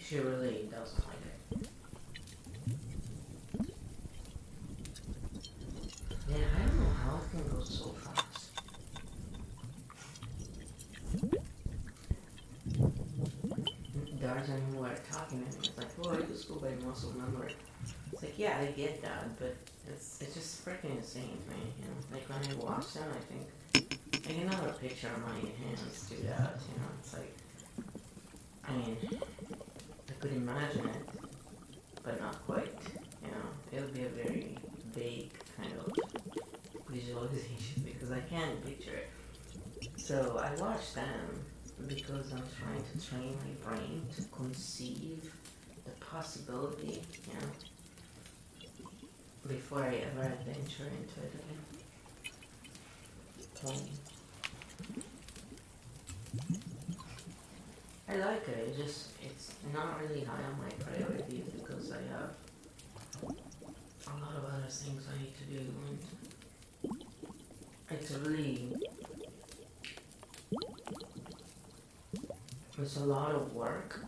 She 0.00 0.18
really 0.18 0.68
doesn't 0.70 1.04
like 1.06 1.24
it. 1.26 1.68
Yeah, 6.28 6.36
I 6.36 6.66
don't 6.66 6.76
know 6.80 6.92
how 7.04 7.16
it 7.16 7.30
can 7.30 7.42
go 7.48 7.62
so 7.62 7.88
fast. 7.90 8.50
And 14.50 14.72
we 14.72 14.78
were 14.80 14.94
talking 15.12 15.44
and 15.44 15.67
go 16.44 16.56
by 16.56 16.70
muscle 16.84 17.12
memory. 17.12 17.54
It's 18.12 18.22
like, 18.22 18.38
yeah, 18.38 18.58
I 18.60 18.66
get 18.66 19.02
that, 19.02 19.38
but 19.38 19.56
it's 19.86 20.20
it's 20.20 20.34
just 20.34 20.64
freaking 20.64 20.96
insane 20.96 21.38
me, 21.48 21.56
you 21.78 21.84
know. 21.86 21.96
Like 22.12 22.28
when 22.28 22.38
I 22.38 22.72
watch 22.72 22.92
them, 22.94 23.04
I 23.10 23.20
think, 23.32 23.98
I 24.14 24.32
can 24.32 24.48
have 24.48 24.66
a 24.66 24.72
picture 24.72 25.08
of 25.08 25.22
my 25.22 25.38
hands 25.38 26.06
do 26.08 26.16
that, 26.26 26.58
you 26.68 26.80
know. 26.80 26.88
It's 27.00 27.14
like, 27.14 27.36
I 28.66 28.72
mean, 28.72 28.96
I 30.08 30.12
could 30.20 30.32
imagine 30.32 30.86
it, 30.88 31.08
but 32.02 32.20
not 32.20 32.44
quite, 32.46 32.74
you 33.24 33.30
know. 33.30 33.48
It 33.72 33.80
would 33.80 33.94
be 33.94 34.04
a 34.04 34.08
very 34.08 34.58
vague 34.92 35.32
kind 35.56 35.72
of 35.78 35.92
visualization 36.88 37.82
because 37.84 38.10
I 38.10 38.20
can't 38.20 38.64
picture 38.64 38.94
it. 38.94 39.10
So 39.96 40.40
I 40.42 40.54
watch 40.60 40.94
them 40.94 41.44
because 41.86 42.32
I'm 42.32 42.42
trying 42.60 42.82
to 42.82 43.08
train 43.08 43.36
my 43.44 43.70
brain 43.70 44.06
to 44.16 44.22
conceive 44.24 45.32
the 45.88 46.04
possibility, 46.04 47.02
you 47.26 47.34
know, 47.34 47.48
before 49.46 49.82
I 49.82 49.94
ever 49.96 50.22
adventure 50.22 50.84
into 50.84 51.20
it 51.24 51.32
again. 51.34 51.64
I 58.08 58.16
like 58.16 58.48
it, 58.48 58.68
it 58.68 58.76
just, 58.76 59.10
it's 59.22 59.52
not 59.74 60.00
really 60.00 60.24
high 60.24 60.42
on 60.44 60.58
my 60.58 60.70
priorities 60.84 61.44
because 61.56 61.92
I 61.92 62.00
have 62.12 62.30
a 64.06 64.10
lot 64.20 64.36
of 64.36 64.44
other 64.44 64.68
things 64.68 65.06
I 65.12 65.22
need 65.22 65.34
to 65.36 65.44
do 65.44 65.58
and 65.60 65.98
it's 67.90 68.10
really 68.12 68.72
it's 72.80 72.96
a 72.96 73.04
lot 73.04 73.32
of 73.32 73.54
work 73.54 74.00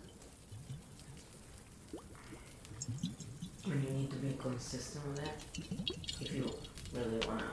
and 1.92 3.59
you 3.74 3.90
need 3.90 4.10
to 4.10 4.16
be 4.16 4.36
consistent 4.40 5.06
with 5.08 5.20
it 5.20 5.64
if 6.20 6.34
you 6.34 6.50
really 6.92 7.20
wanna 7.26 7.44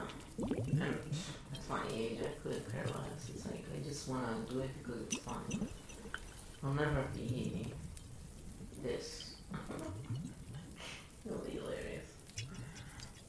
at 0.50 1.68
my 1.68 1.82
age 1.94 2.18
I 2.20 2.28
couldn't 2.42 2.72
care 2.72 2.84
less. 2.86 3.28
It's 3.28 3.46
like 3.46 3.64
I 3.74 3.86
just 3.86 4.08
wanna 4.08 4.36
do 4.48 4.60
it 4.60 4.70
because 4.78 5.02
it's 5.02 5.18
fun. 5.18 5.68
I'll 6.64 6.72
never 6.74 7.04
be 7.14 7.72
this. 8.82 9.34
It'll 11.26 11.38
be 11.38 11.52
hilarious. 11.52 12.08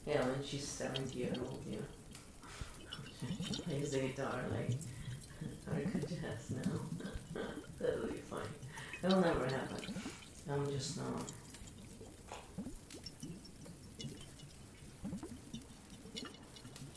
Yeah, 0.05 0.25
when 0.25 0.43
she's 0.43 0.67
seventy 0.67 1.19
year 1.19 1.33
old, 1.39 1.61
yeah. 1.69 1.77
Plays 3.65 3.91
the 3.91 3.99
guitar 3.99 4.41
like 4.51 4.71
Erica 5.73 5.99
Jess 5.99 6.51
now. 6.51 7.41
That'll 7.79 8.07
be 8.07 8.13
fun. 8.13 8.41
It'll 9.03 9.21
never 9.21 9.45
happen. 9.45 9.93
I'm 10.51 10.69
just 10.71 10.97
not. 10.97 11.31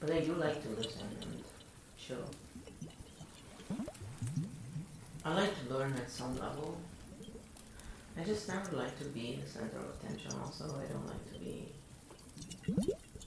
But 0.03 0.11
I 0.17 0.21
do 0.21 0.35
like 0.35 0.61
to 0.65 0.69
listen 0.71 1.07
and 1.23 1.45
chill. 1.97 2.29
I 5.25 5.33
like 5.33 5.69
to 5.69 5.75
learn 5.75 5.95
at 5.95 6.11
some 6.11 6.37
level. 6.37 6.77
I 8.19 8.25
just 8.25 8.49
never 8.49 8.77
like 8.77 8.99
to 8.99 9.05
be 9.05 9.39
the 9.41 9.49
center 9.49 9.79
of 9.79 9.95
attention 10.03 10.33
also. 10.43 10.65
I 10.65 10.93
don't 10.93 11.07
like 11.07 11.33
to 11.33 11.39
be 11.39 11.69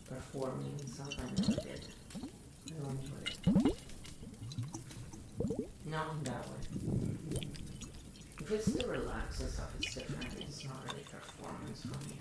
performing 0.10 0.77
stuff 0.85 1.15
I 1.18 1.34
did. 1.34 1.88
I 2.18 2.73
don't 2.84 2.99
enjoy 2.99 3.22
it. 3.23 3.77
Not 5.85 6.15
in 6.18 6.23
that 6.26 6.45
way. 6.49 6.60
If 8.41 8.52
it's 8.52 8.65
the 8.65 8.85
relaxing 8.85 9.47
stuff, 9.47 9.69
it's 9.80 9.95
different. 9.95 10.27
It's 10.41 10.65
not 10.65 10.84
really 10.91 11.06
performance 11.10 11.81
for 11.84 11.97
me. 12.10 12.19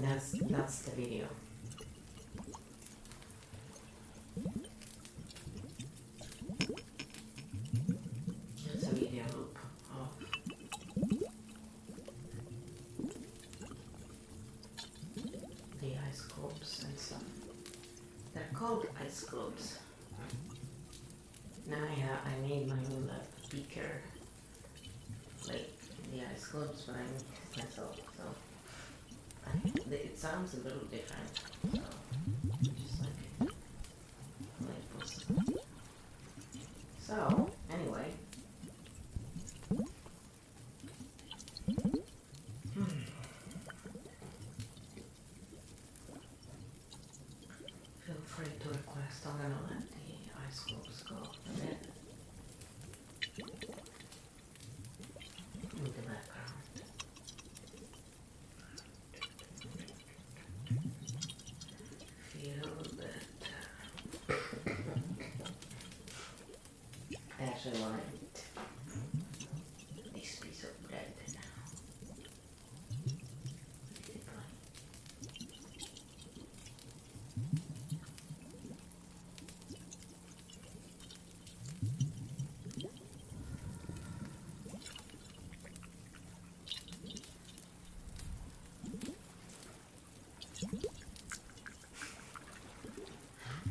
That's 0.00 0.30
that's 0.48 0.78
the 0.82 0.90
video. 0.92 1.26
Video 8.92 9.24
of 9.92 10.08
the 15.80 15.92
ice 16.08 16.22
globes 16.22 16.84
and 16.84 16.98
stuff. 16.98 17.22
They're 18.34 18.42
called 18.54 18.86
ice 19.04 19.24
globes. 19.24 19.78
Now 21.66 21.76
I, 21.76 22.00
ha- 22.00 22.20
I 22.24 22.48
made 22.48 22.66
my 22.66 22.74
own 22.74 23.10
uh, 23.10 23.22
beaker, 23.50 24.02
like 25.46 25.70
the 26.12 26.20
ice 26.34 26.46
globes, 26.48 26.82
but 26.82 26.96
I 26.96 27.02
made 27.02 27.64
myself, 27.64 27.96
so 28.16 28.24
it 29.92 30.18
sounds 30.18 30.54
a 30.54 30.58
little 30.58 30.84
different. 30.90 31.28
So 31.62 32.70
just 32.72 33.00
like 33.00 33.50
like 34.60 35.00
this. 35.00 35.24
So 37.00 37.50
anyway, 37.72 38.12
afraid 48.24 48.60
to 48.60 48.68
request. 48.68 49.26
I'm 49.26 49.36
gonna 49.42 49.54
let 49.68 49.80
the 49.90 49.96
ice 50.46 50.60
globes 50.60 51.02
go 51.02 51.16
a 51.16 51.18
bit. 51.60 51.78
In 55.76 55.84
the 55.84 55.90
background. 55.90 56.64
Feel 62.28 62.70
that. 62.98 63.24
I 67.38 67.42
actually 67.44 67.80
want 67.80 67.96
to 67.96 68.02
eat 68.16 68.38
this 70.14 70.32
piece 70.40 70.64
of 70.64 70.88
bread 70.88 71.12
now. 71.34 71.40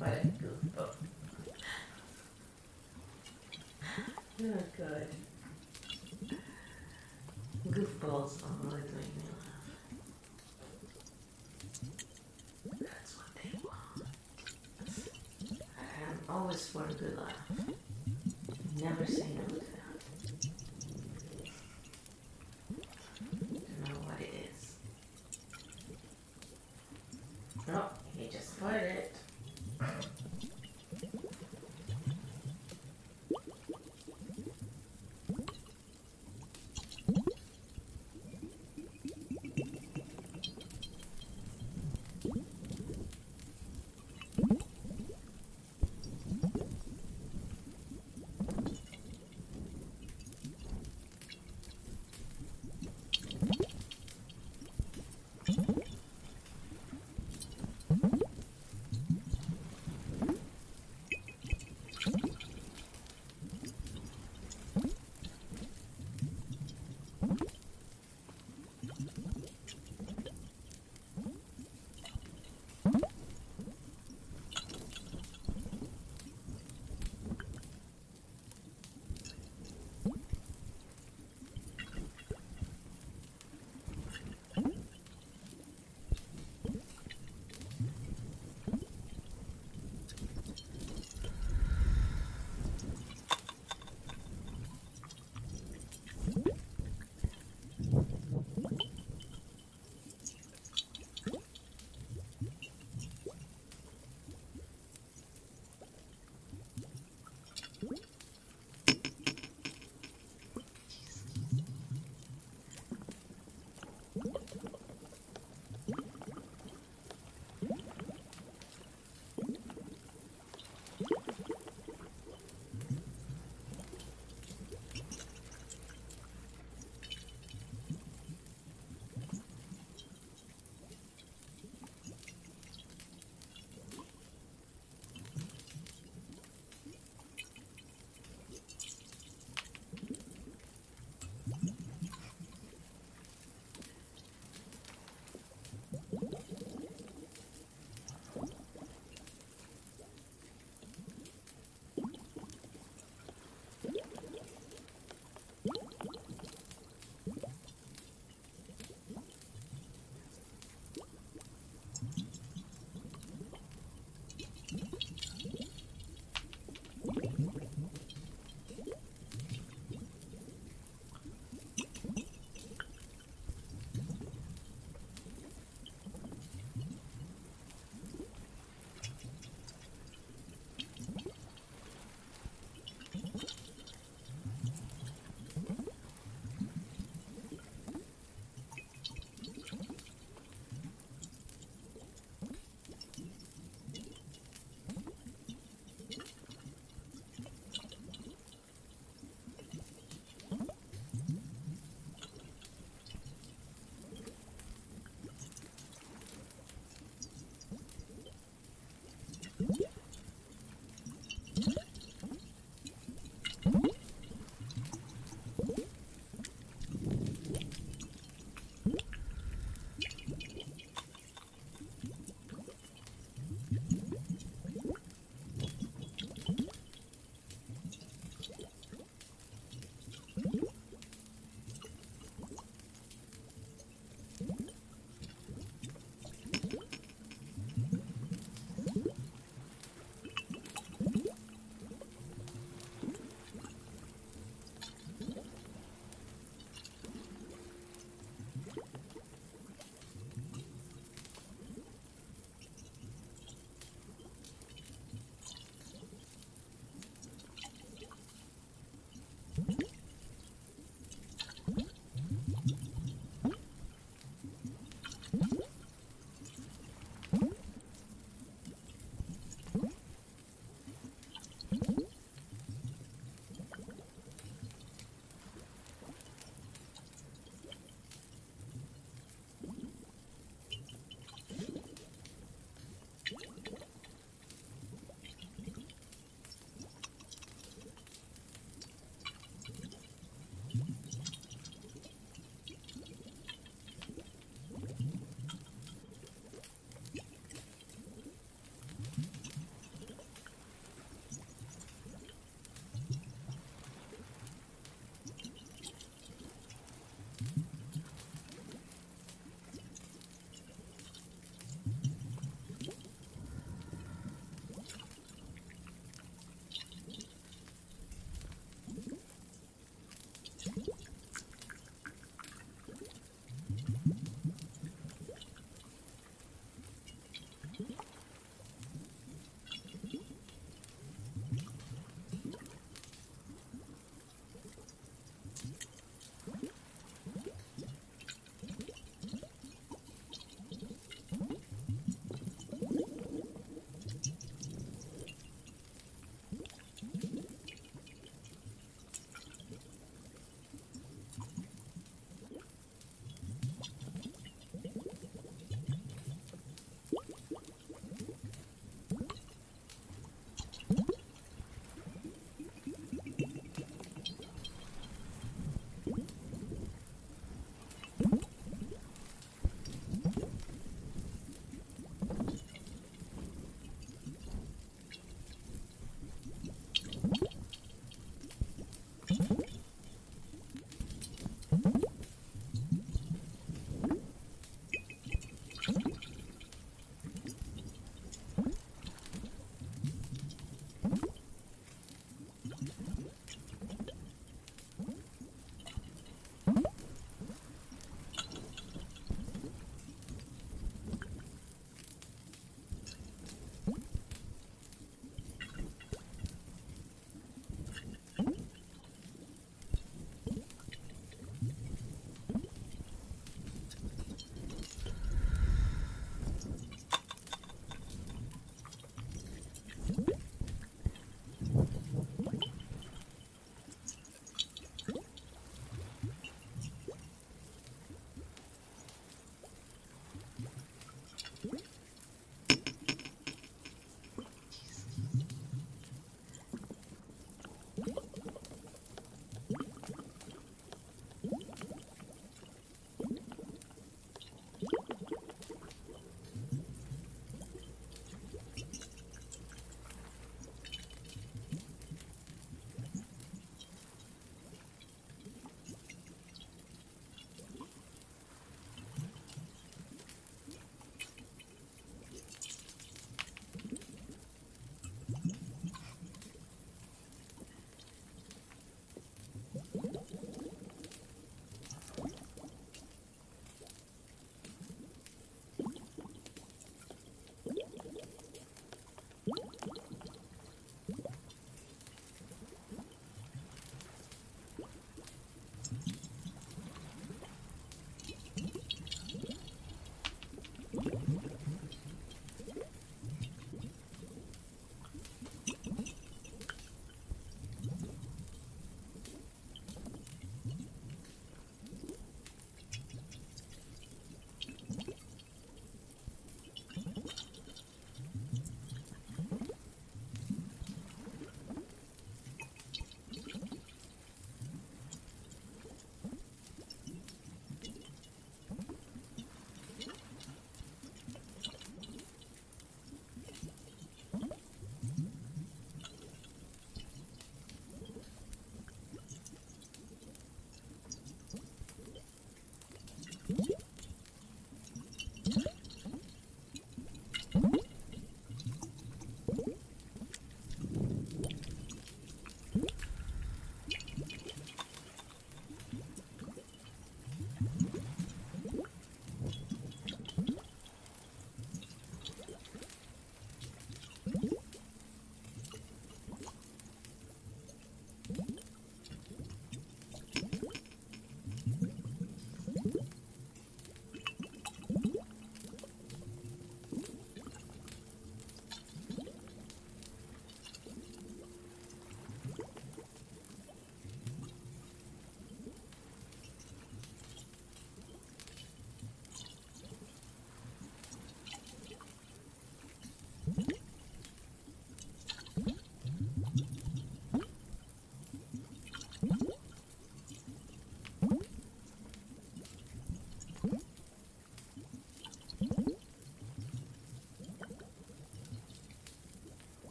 Basically. 0.00 0.11
You're 4.38 4.64
good. 4.76 5.06
Goofballs 7.68 8.42
always 8.42 8.84
make 8.84 9.12
me 9.16 9.22
laugh. 9.30 9.58
That's 12.80 13.16
what 13.16 13.30
they 13.42 13.52
want. 13.62 14.08
I'm 16.08 16.18
always 16.28 16.66
for 16.68 16.84
a 16.84 16.92
good 16.92 17.16
laugh. 17.16 17.36
Never 18.80 19.06
say 19.06 19.26
no 19.34 19.61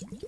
Yeah. 0.00 0.27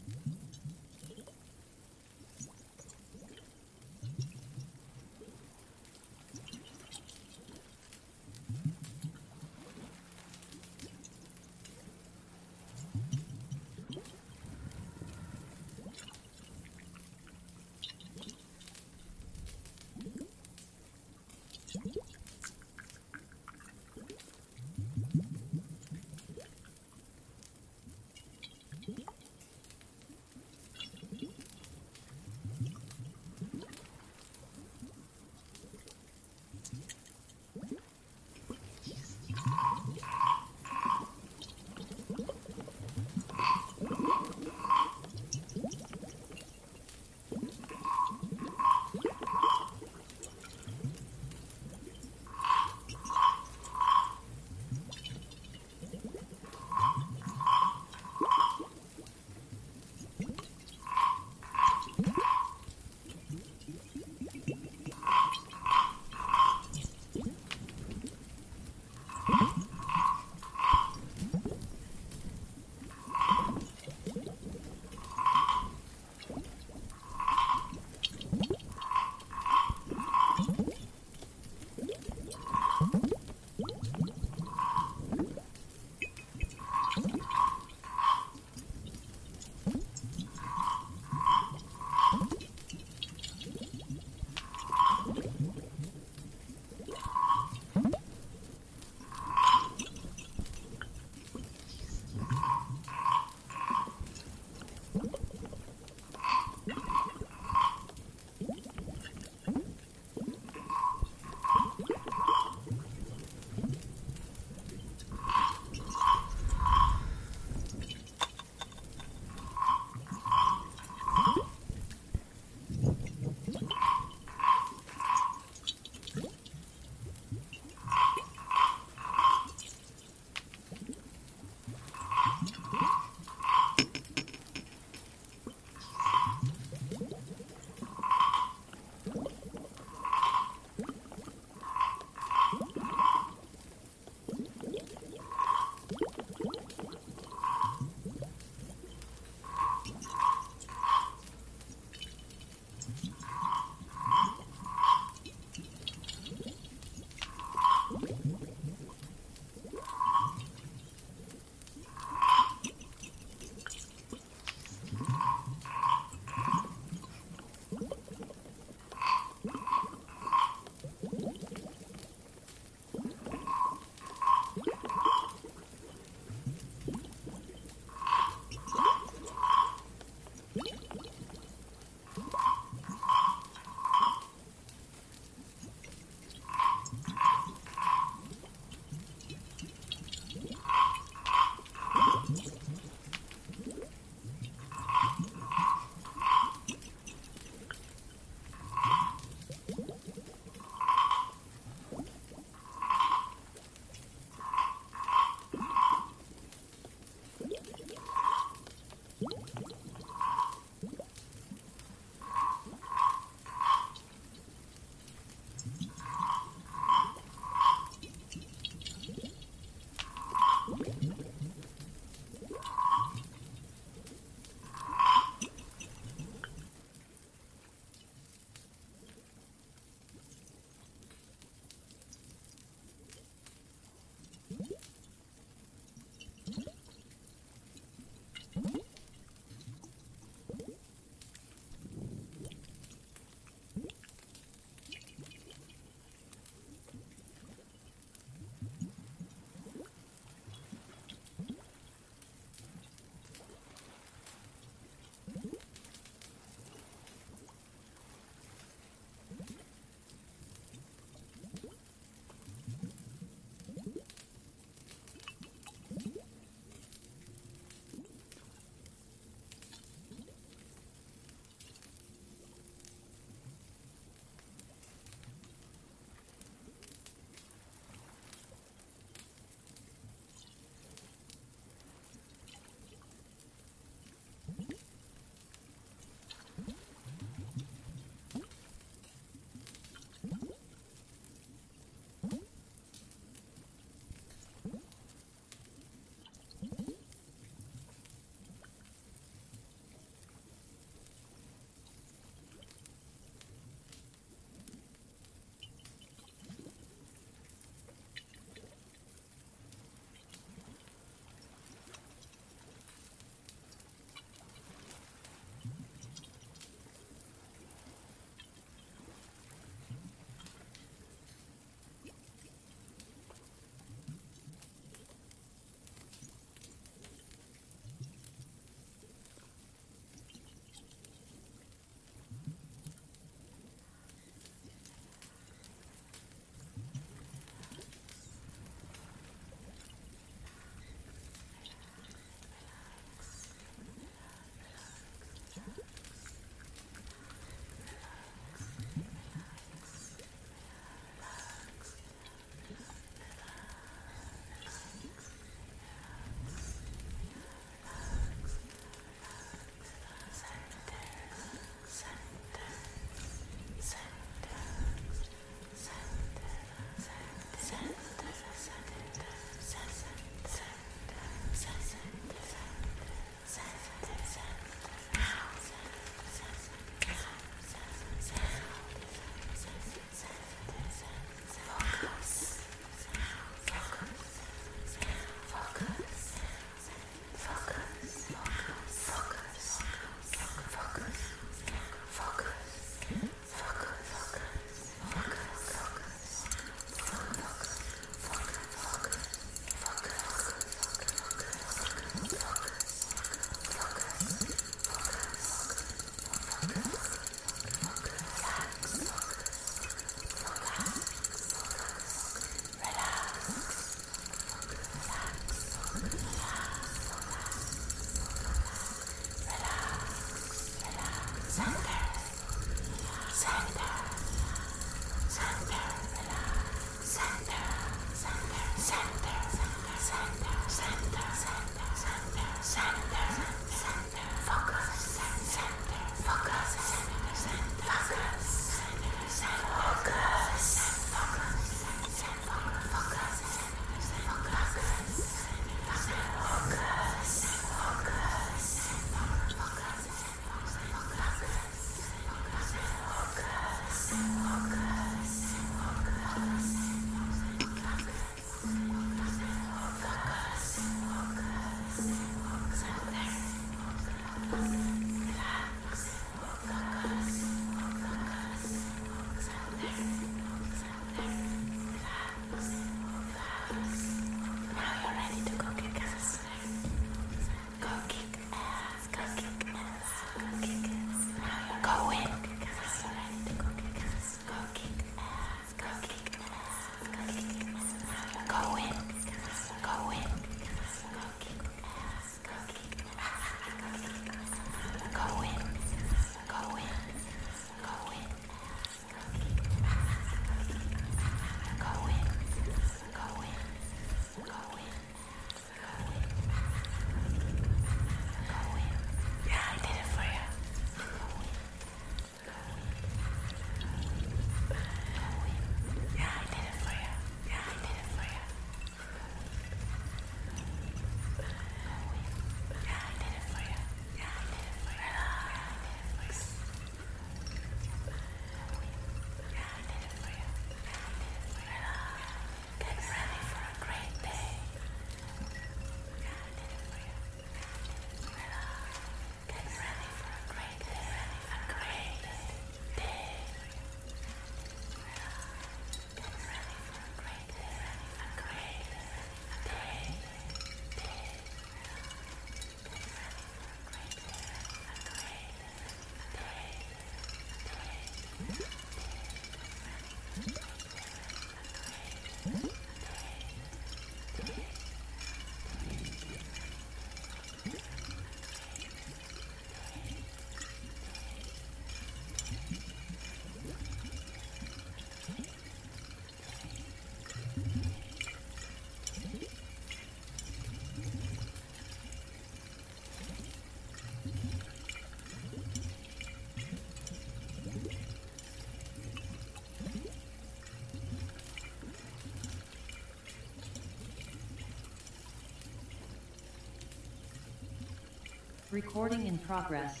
Recording 598.70 599.26
in 599.26 599.36
progress. 599.38 600.00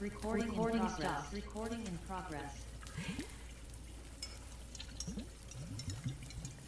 Recording, 0.00 0.48
Recording 0.48 0.80
in 0.80 0.86
progress. 0.88 1.32
Recording 1.32 1.86
in 1.86 1.98
progress. 2.08 2.56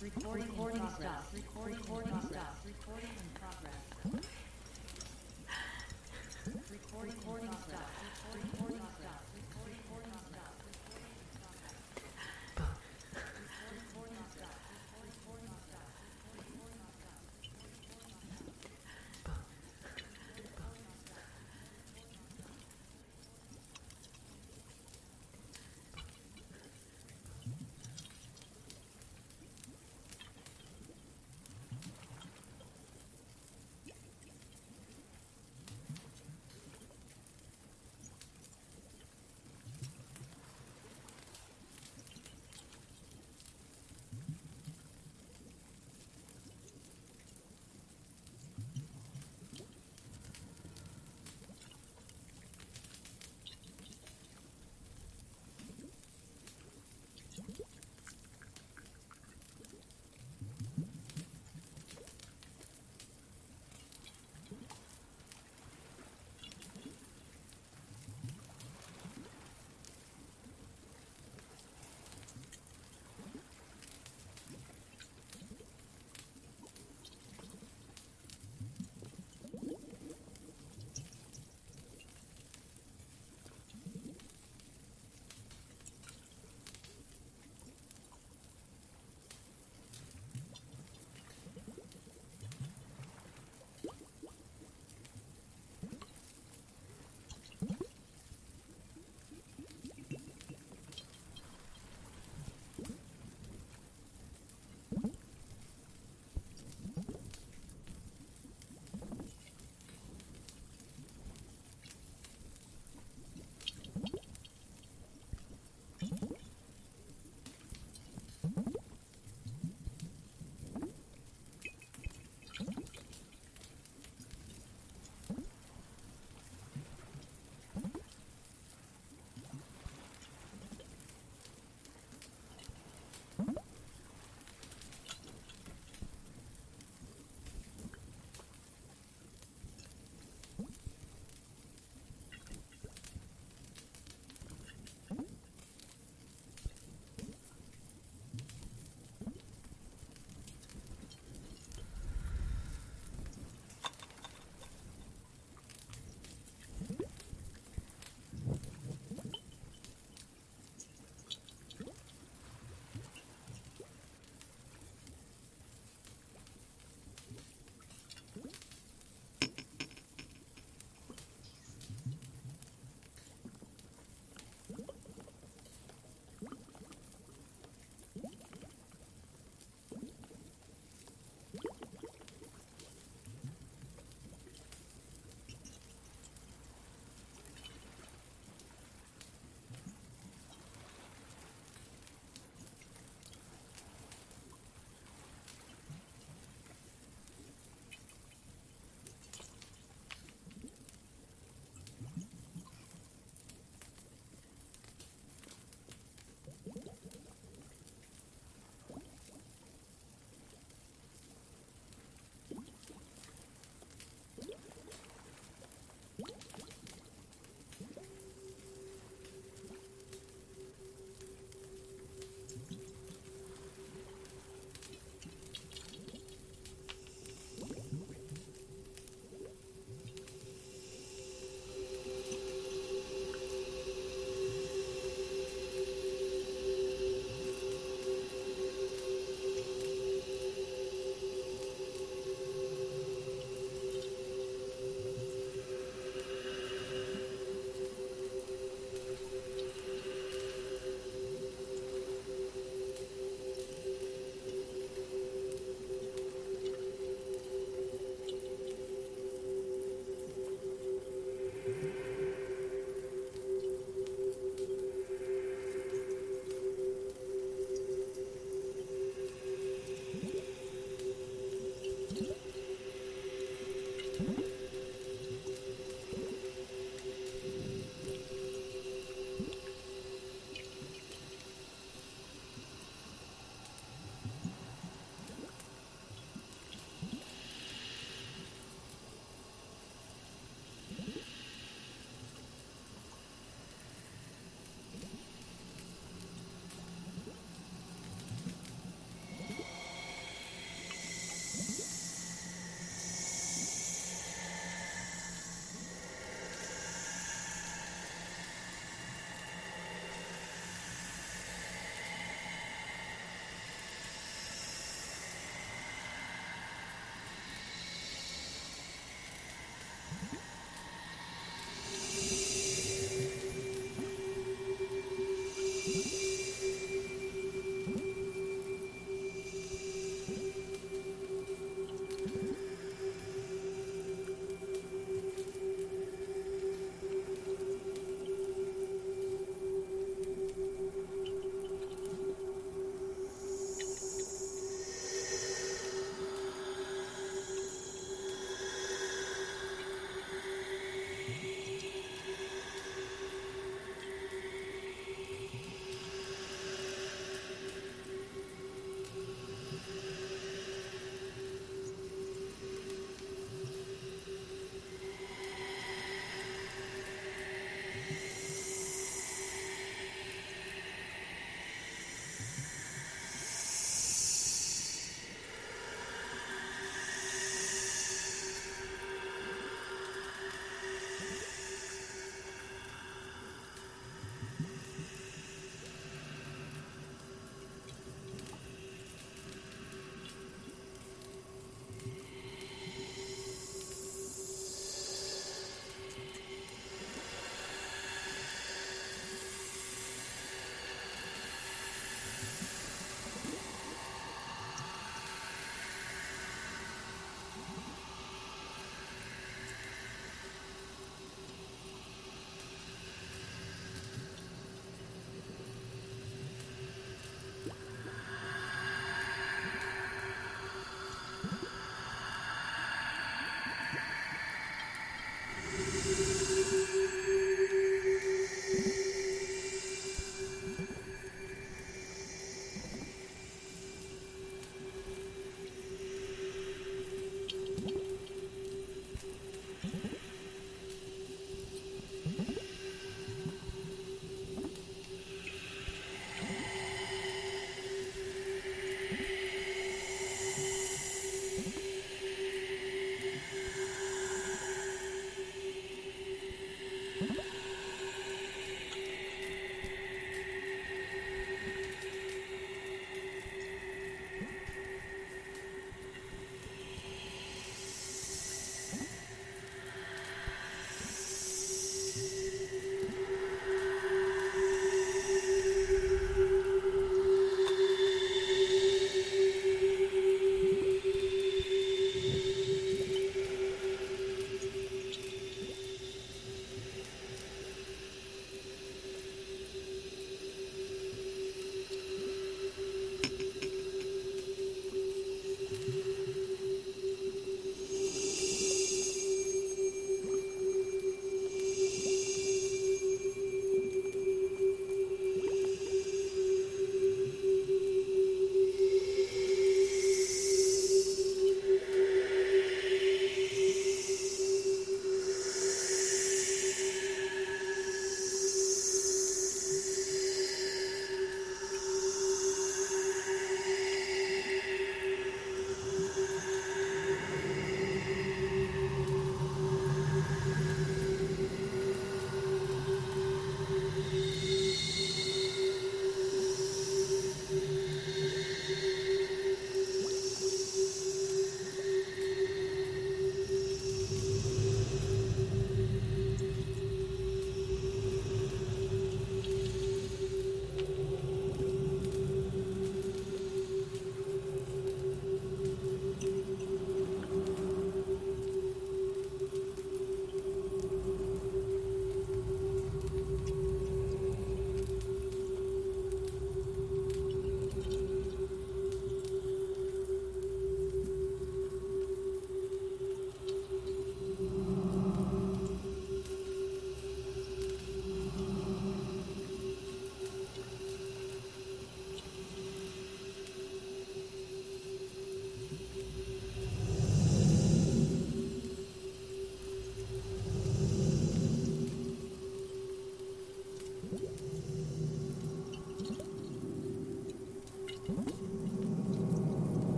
Recording, 0.00 0.48
Recording 0.50 0.80
in 0.80 0.86
progress. 0.86 1.22
Recording, 1.32 1.76
Recording 1.78 2.20
stop. 2.30 2.56
Recording 2.64 3.10
in 3.10 3.28
progress. 3.40 3.82
Recording, 6.70 7.14
Recording 7.16 7.50
stop. 7.66 8.01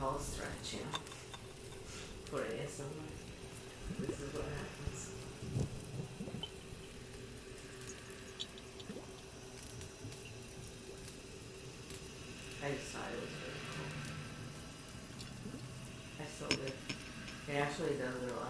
whole 0.00 0.18
stretch, 0.18 0.72
you 0.72 0.80
for 2.24 2.38
ASMR. 2.38 2.88
This 3.98 4.18
is 4.18 4.32
what 4.32 4.44
happens. 4.44 5.10
I 12.64 12.70
just 12.70 12.86
thought 12.86 13.12
it 13.12 13.20
was 13.20 13.34
really 13.44 13.60
cool. 13.76 13.92
I 16.18 16.24
still 16.24 16.48
live. 16.64 16.78
It 17.48 17.56
actually 17.56 17.94
does 17.98 18.22
it 18.22 18.32
a 18.32 18.36
lot. 18.36 18.49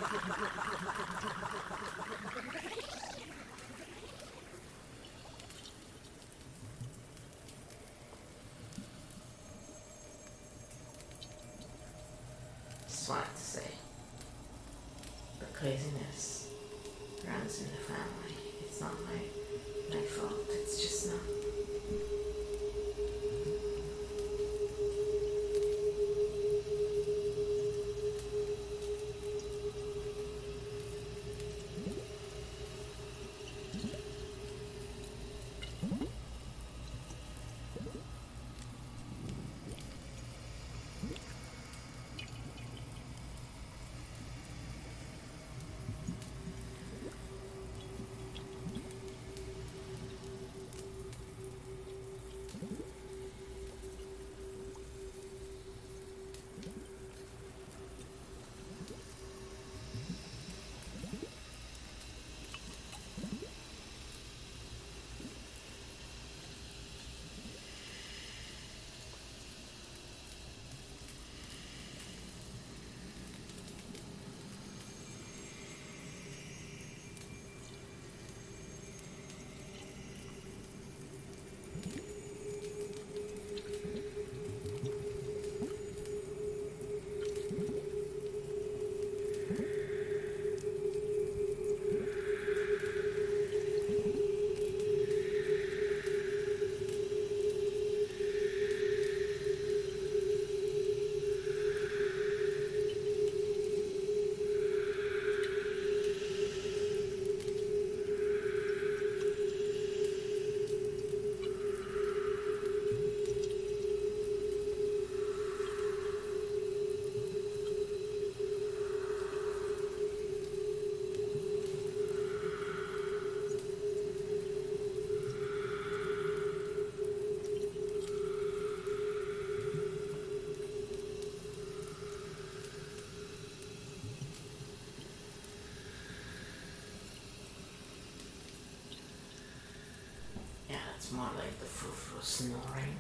it's 141.04 141.12
more 141.12 141.30
like 141.36 141.60
the 141.60 141.66
foo-foo 141.66 142.22
snoring. 142.22 142.96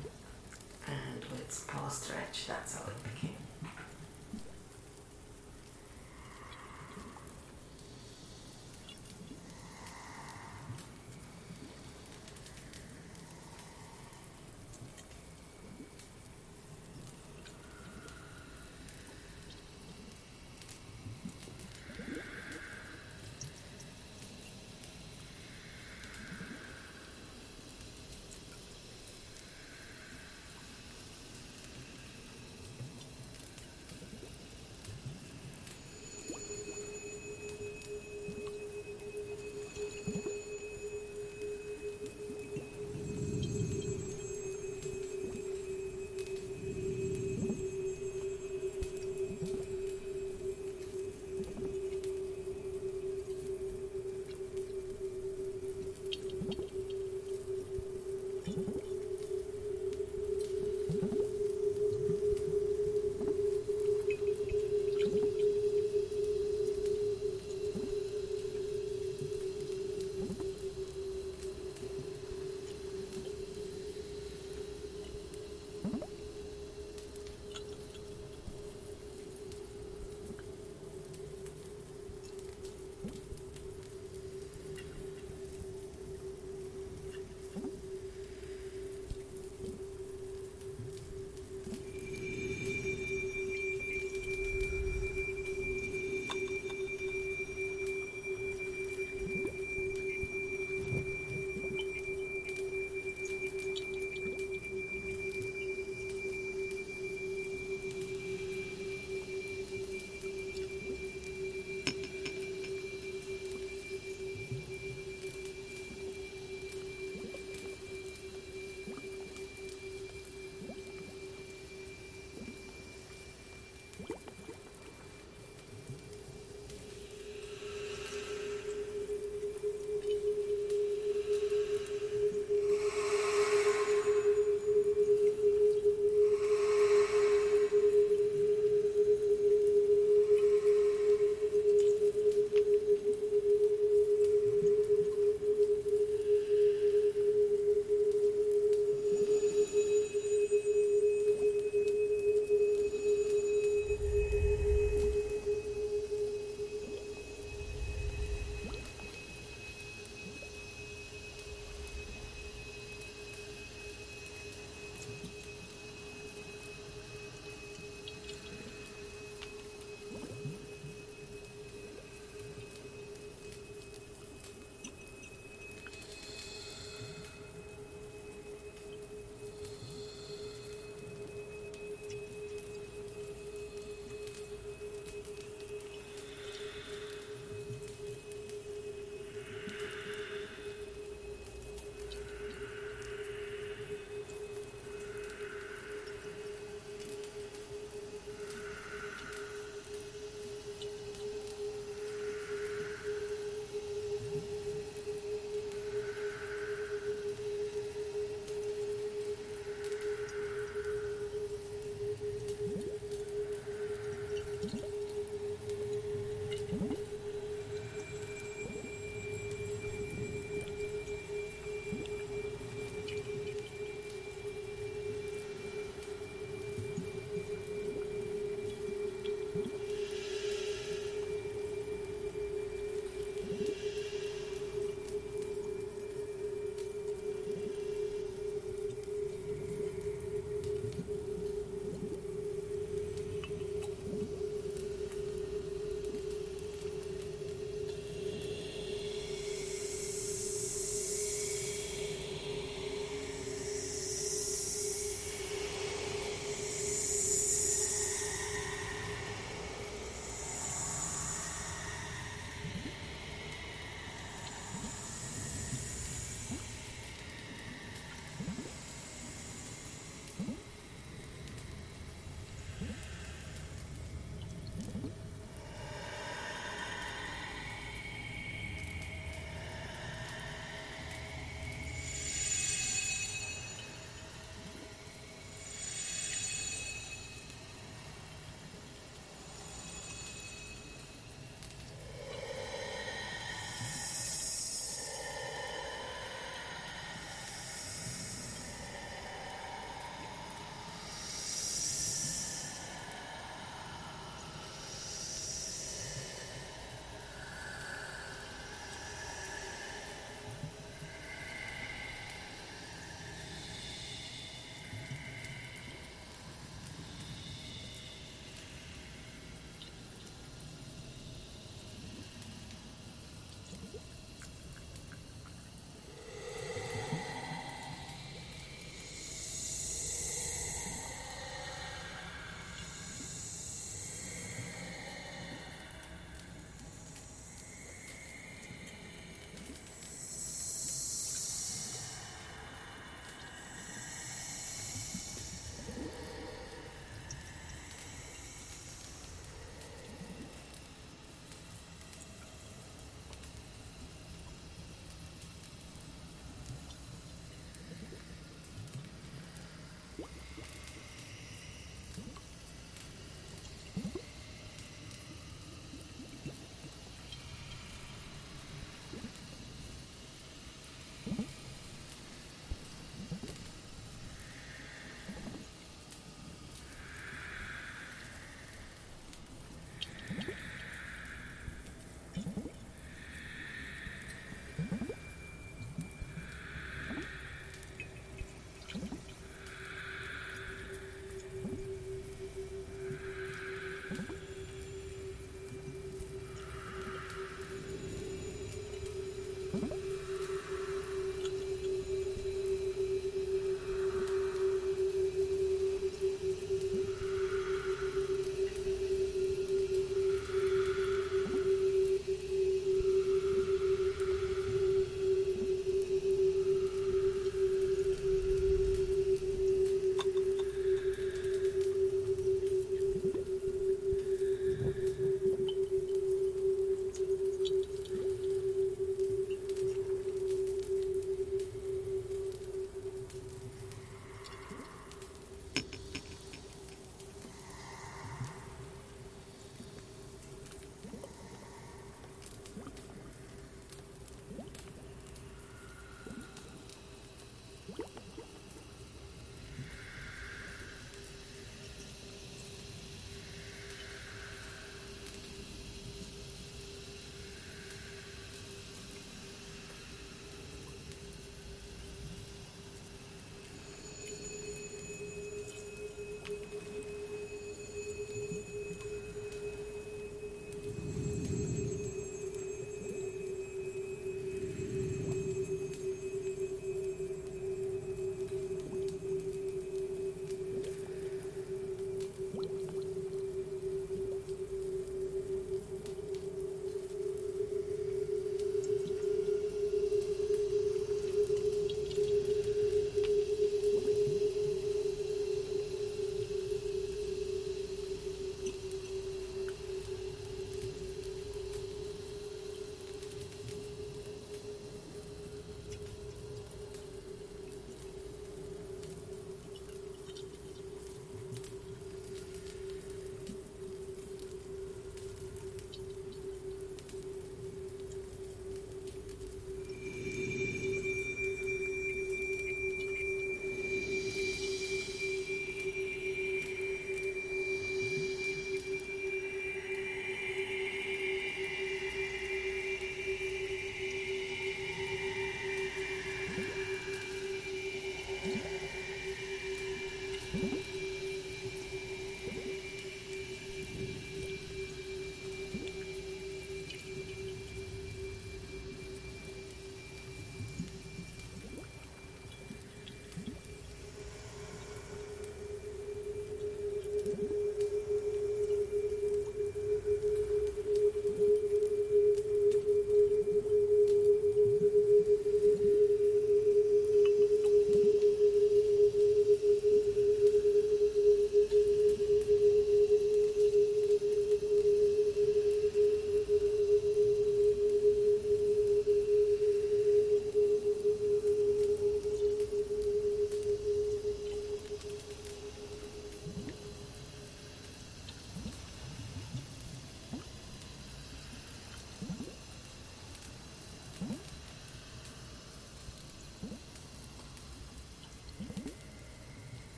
And 0.85 1.23
with 1.31 1.65
paw 1.69 1.87
stretch, 1.87 2.47
that's 2.47 2.75
how 2.77 2.89
it 2.89 3.01
became. 3.01 3.42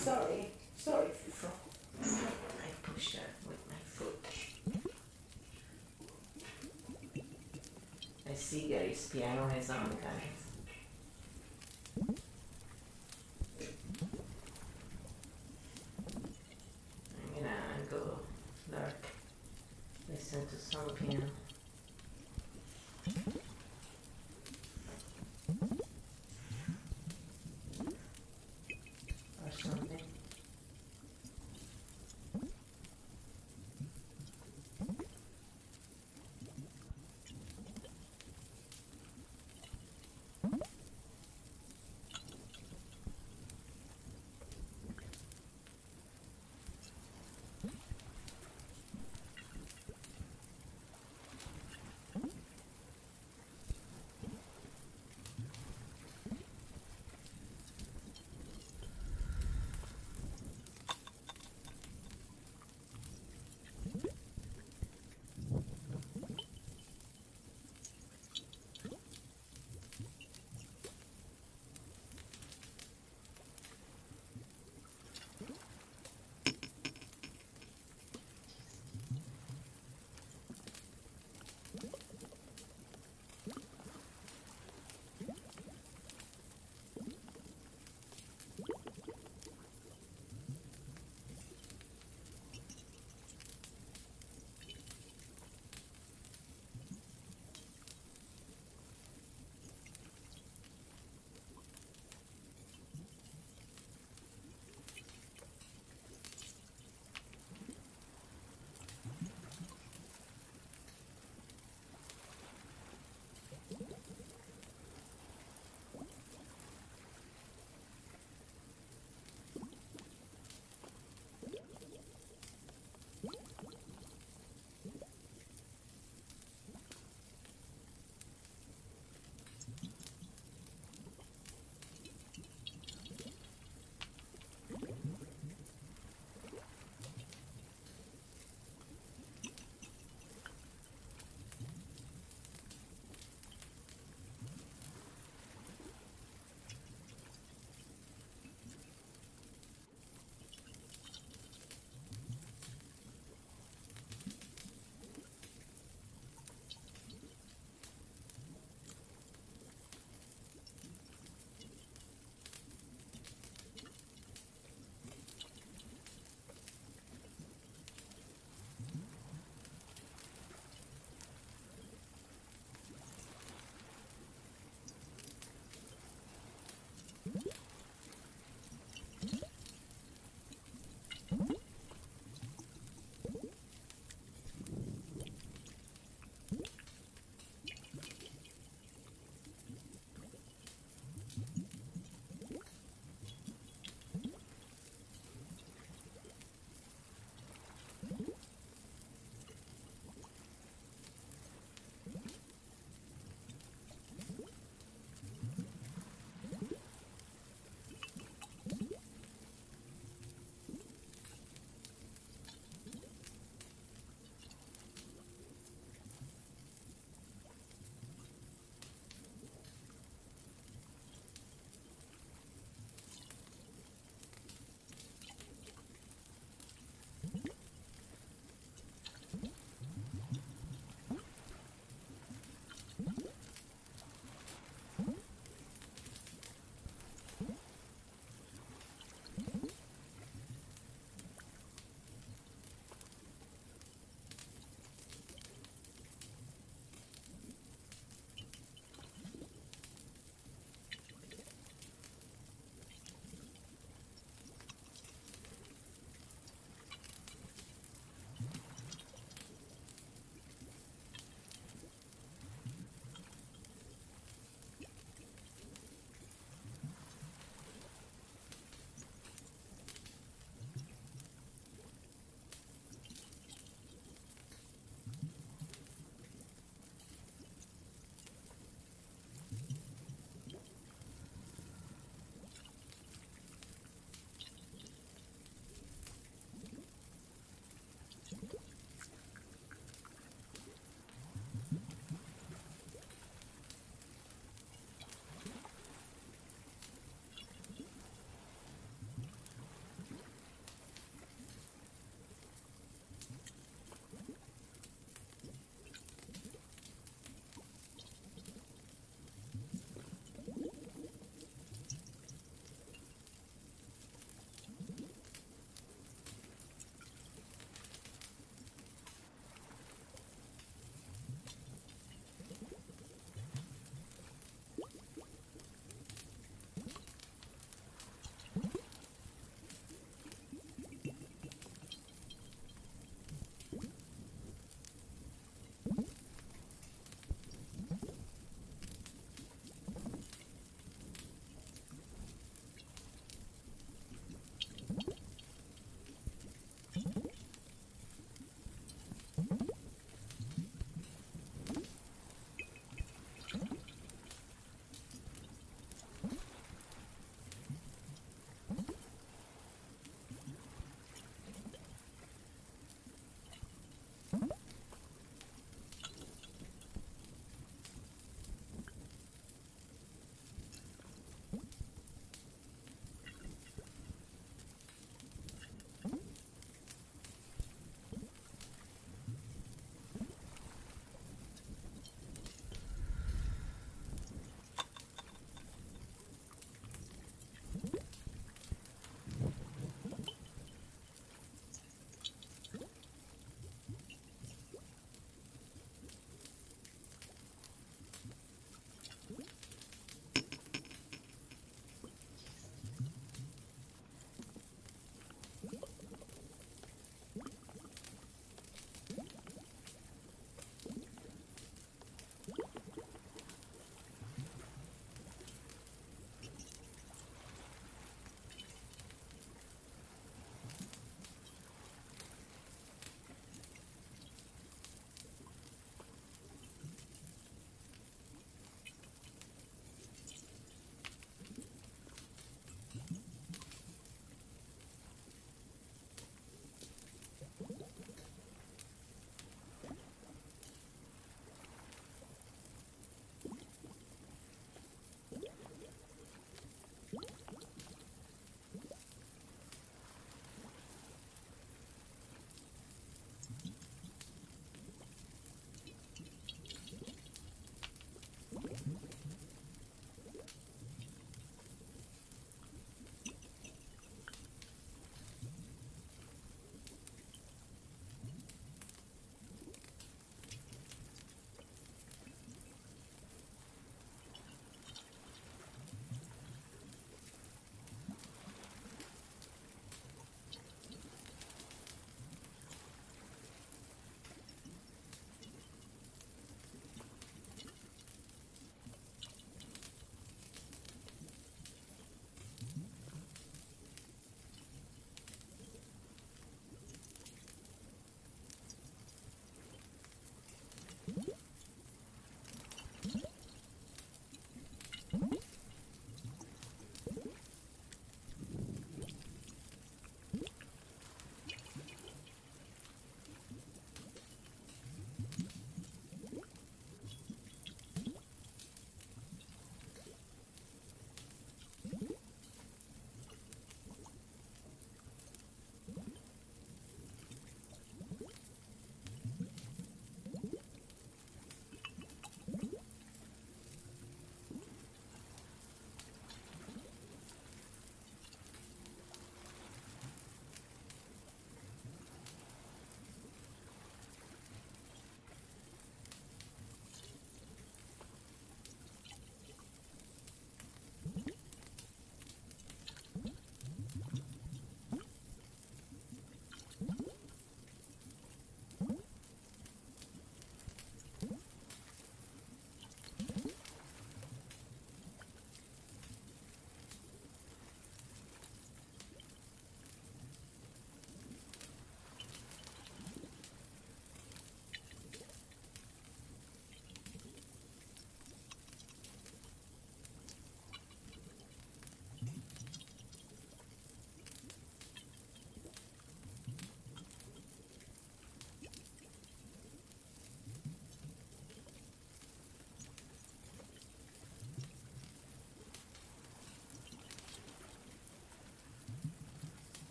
Sorry, 0.00 0.46
sorry, 0.76 1.08
Fro. 1.30 1.50
I 2.02 2.70
push 2.82 3.12
that 3.16 3.30
with 3.46 3.58
my 3.68 3.76
foot. 3.84 4.24
I 8.28 8.34
see 8.34 8.68
Gary's 8.68 9.08
piano 9.08 9.46
has 9.48 9.68
on, 9.70 9.96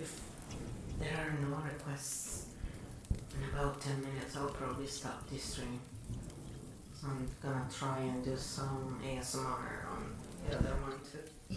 If 0.00 0.20
there 0.98 1.12
are 1.18 1.48
no 1.48 1.56
requests, 1.56 2.46
in 3.10 3.48
about 3.52 3.80
10 3.80 4.00
minutes 4.00 4.36
I'll 4.36 4.48
probably 4.48 4.86
stop 4.86 5.28
this 5.28 5.42
stream. 5.42 5.80
So 6.98 7.08
I'm 7.08 7.28
gonna 7.42 7.66
try 7.72 7.98
and 7.98 8.24
do 8.24 8.36
some 8.36 9.00
ASMR 9.04 9.86
on 9.92 10.14
the 10.48 10.56
other 10.56 10.74
one 10.82 10.98
too. 11.10 11.56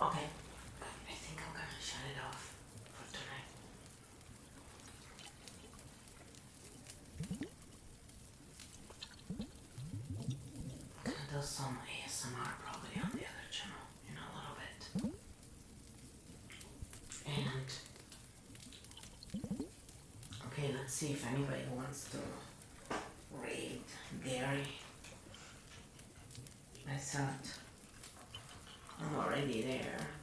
Okay. 0.00 0.26
I 0.80 1.14
think 1.14 1.38
I'm 1.40 1.52
gonna 1.54 1.80
shut 1.80 2.00
it 2.10 2.18
off 2.26 2.52
for 2.92 3.06
tonight. 3.14 3.48
Gonna 11.04 11.16
do 11.32 11.40
some 11.46 11.78
ASMR 11.86 12.52
probably 12.64 13.00
on 13.02 13.10
the 13.12 13.24
other 13.24 13.48
channel 13.50 13.84
in 14.08 14.14
a 14.18 14.28
little 14.34 14.56
bit. 14.58 14.80
And 17.26 17.68
okay, 20.46 20.68
let's 20.76 20.92
see 20.94 21.12
if 21.12 21.24
anybody 21.26 21.62
wants 21.74 22.08
to 22.10 22.18
read 23.40 23.82
Gary. 24.24 24.66
I 26.90 26.96
thought 26.96 27.63
already 29.16 29.62
there. 29.62 30.13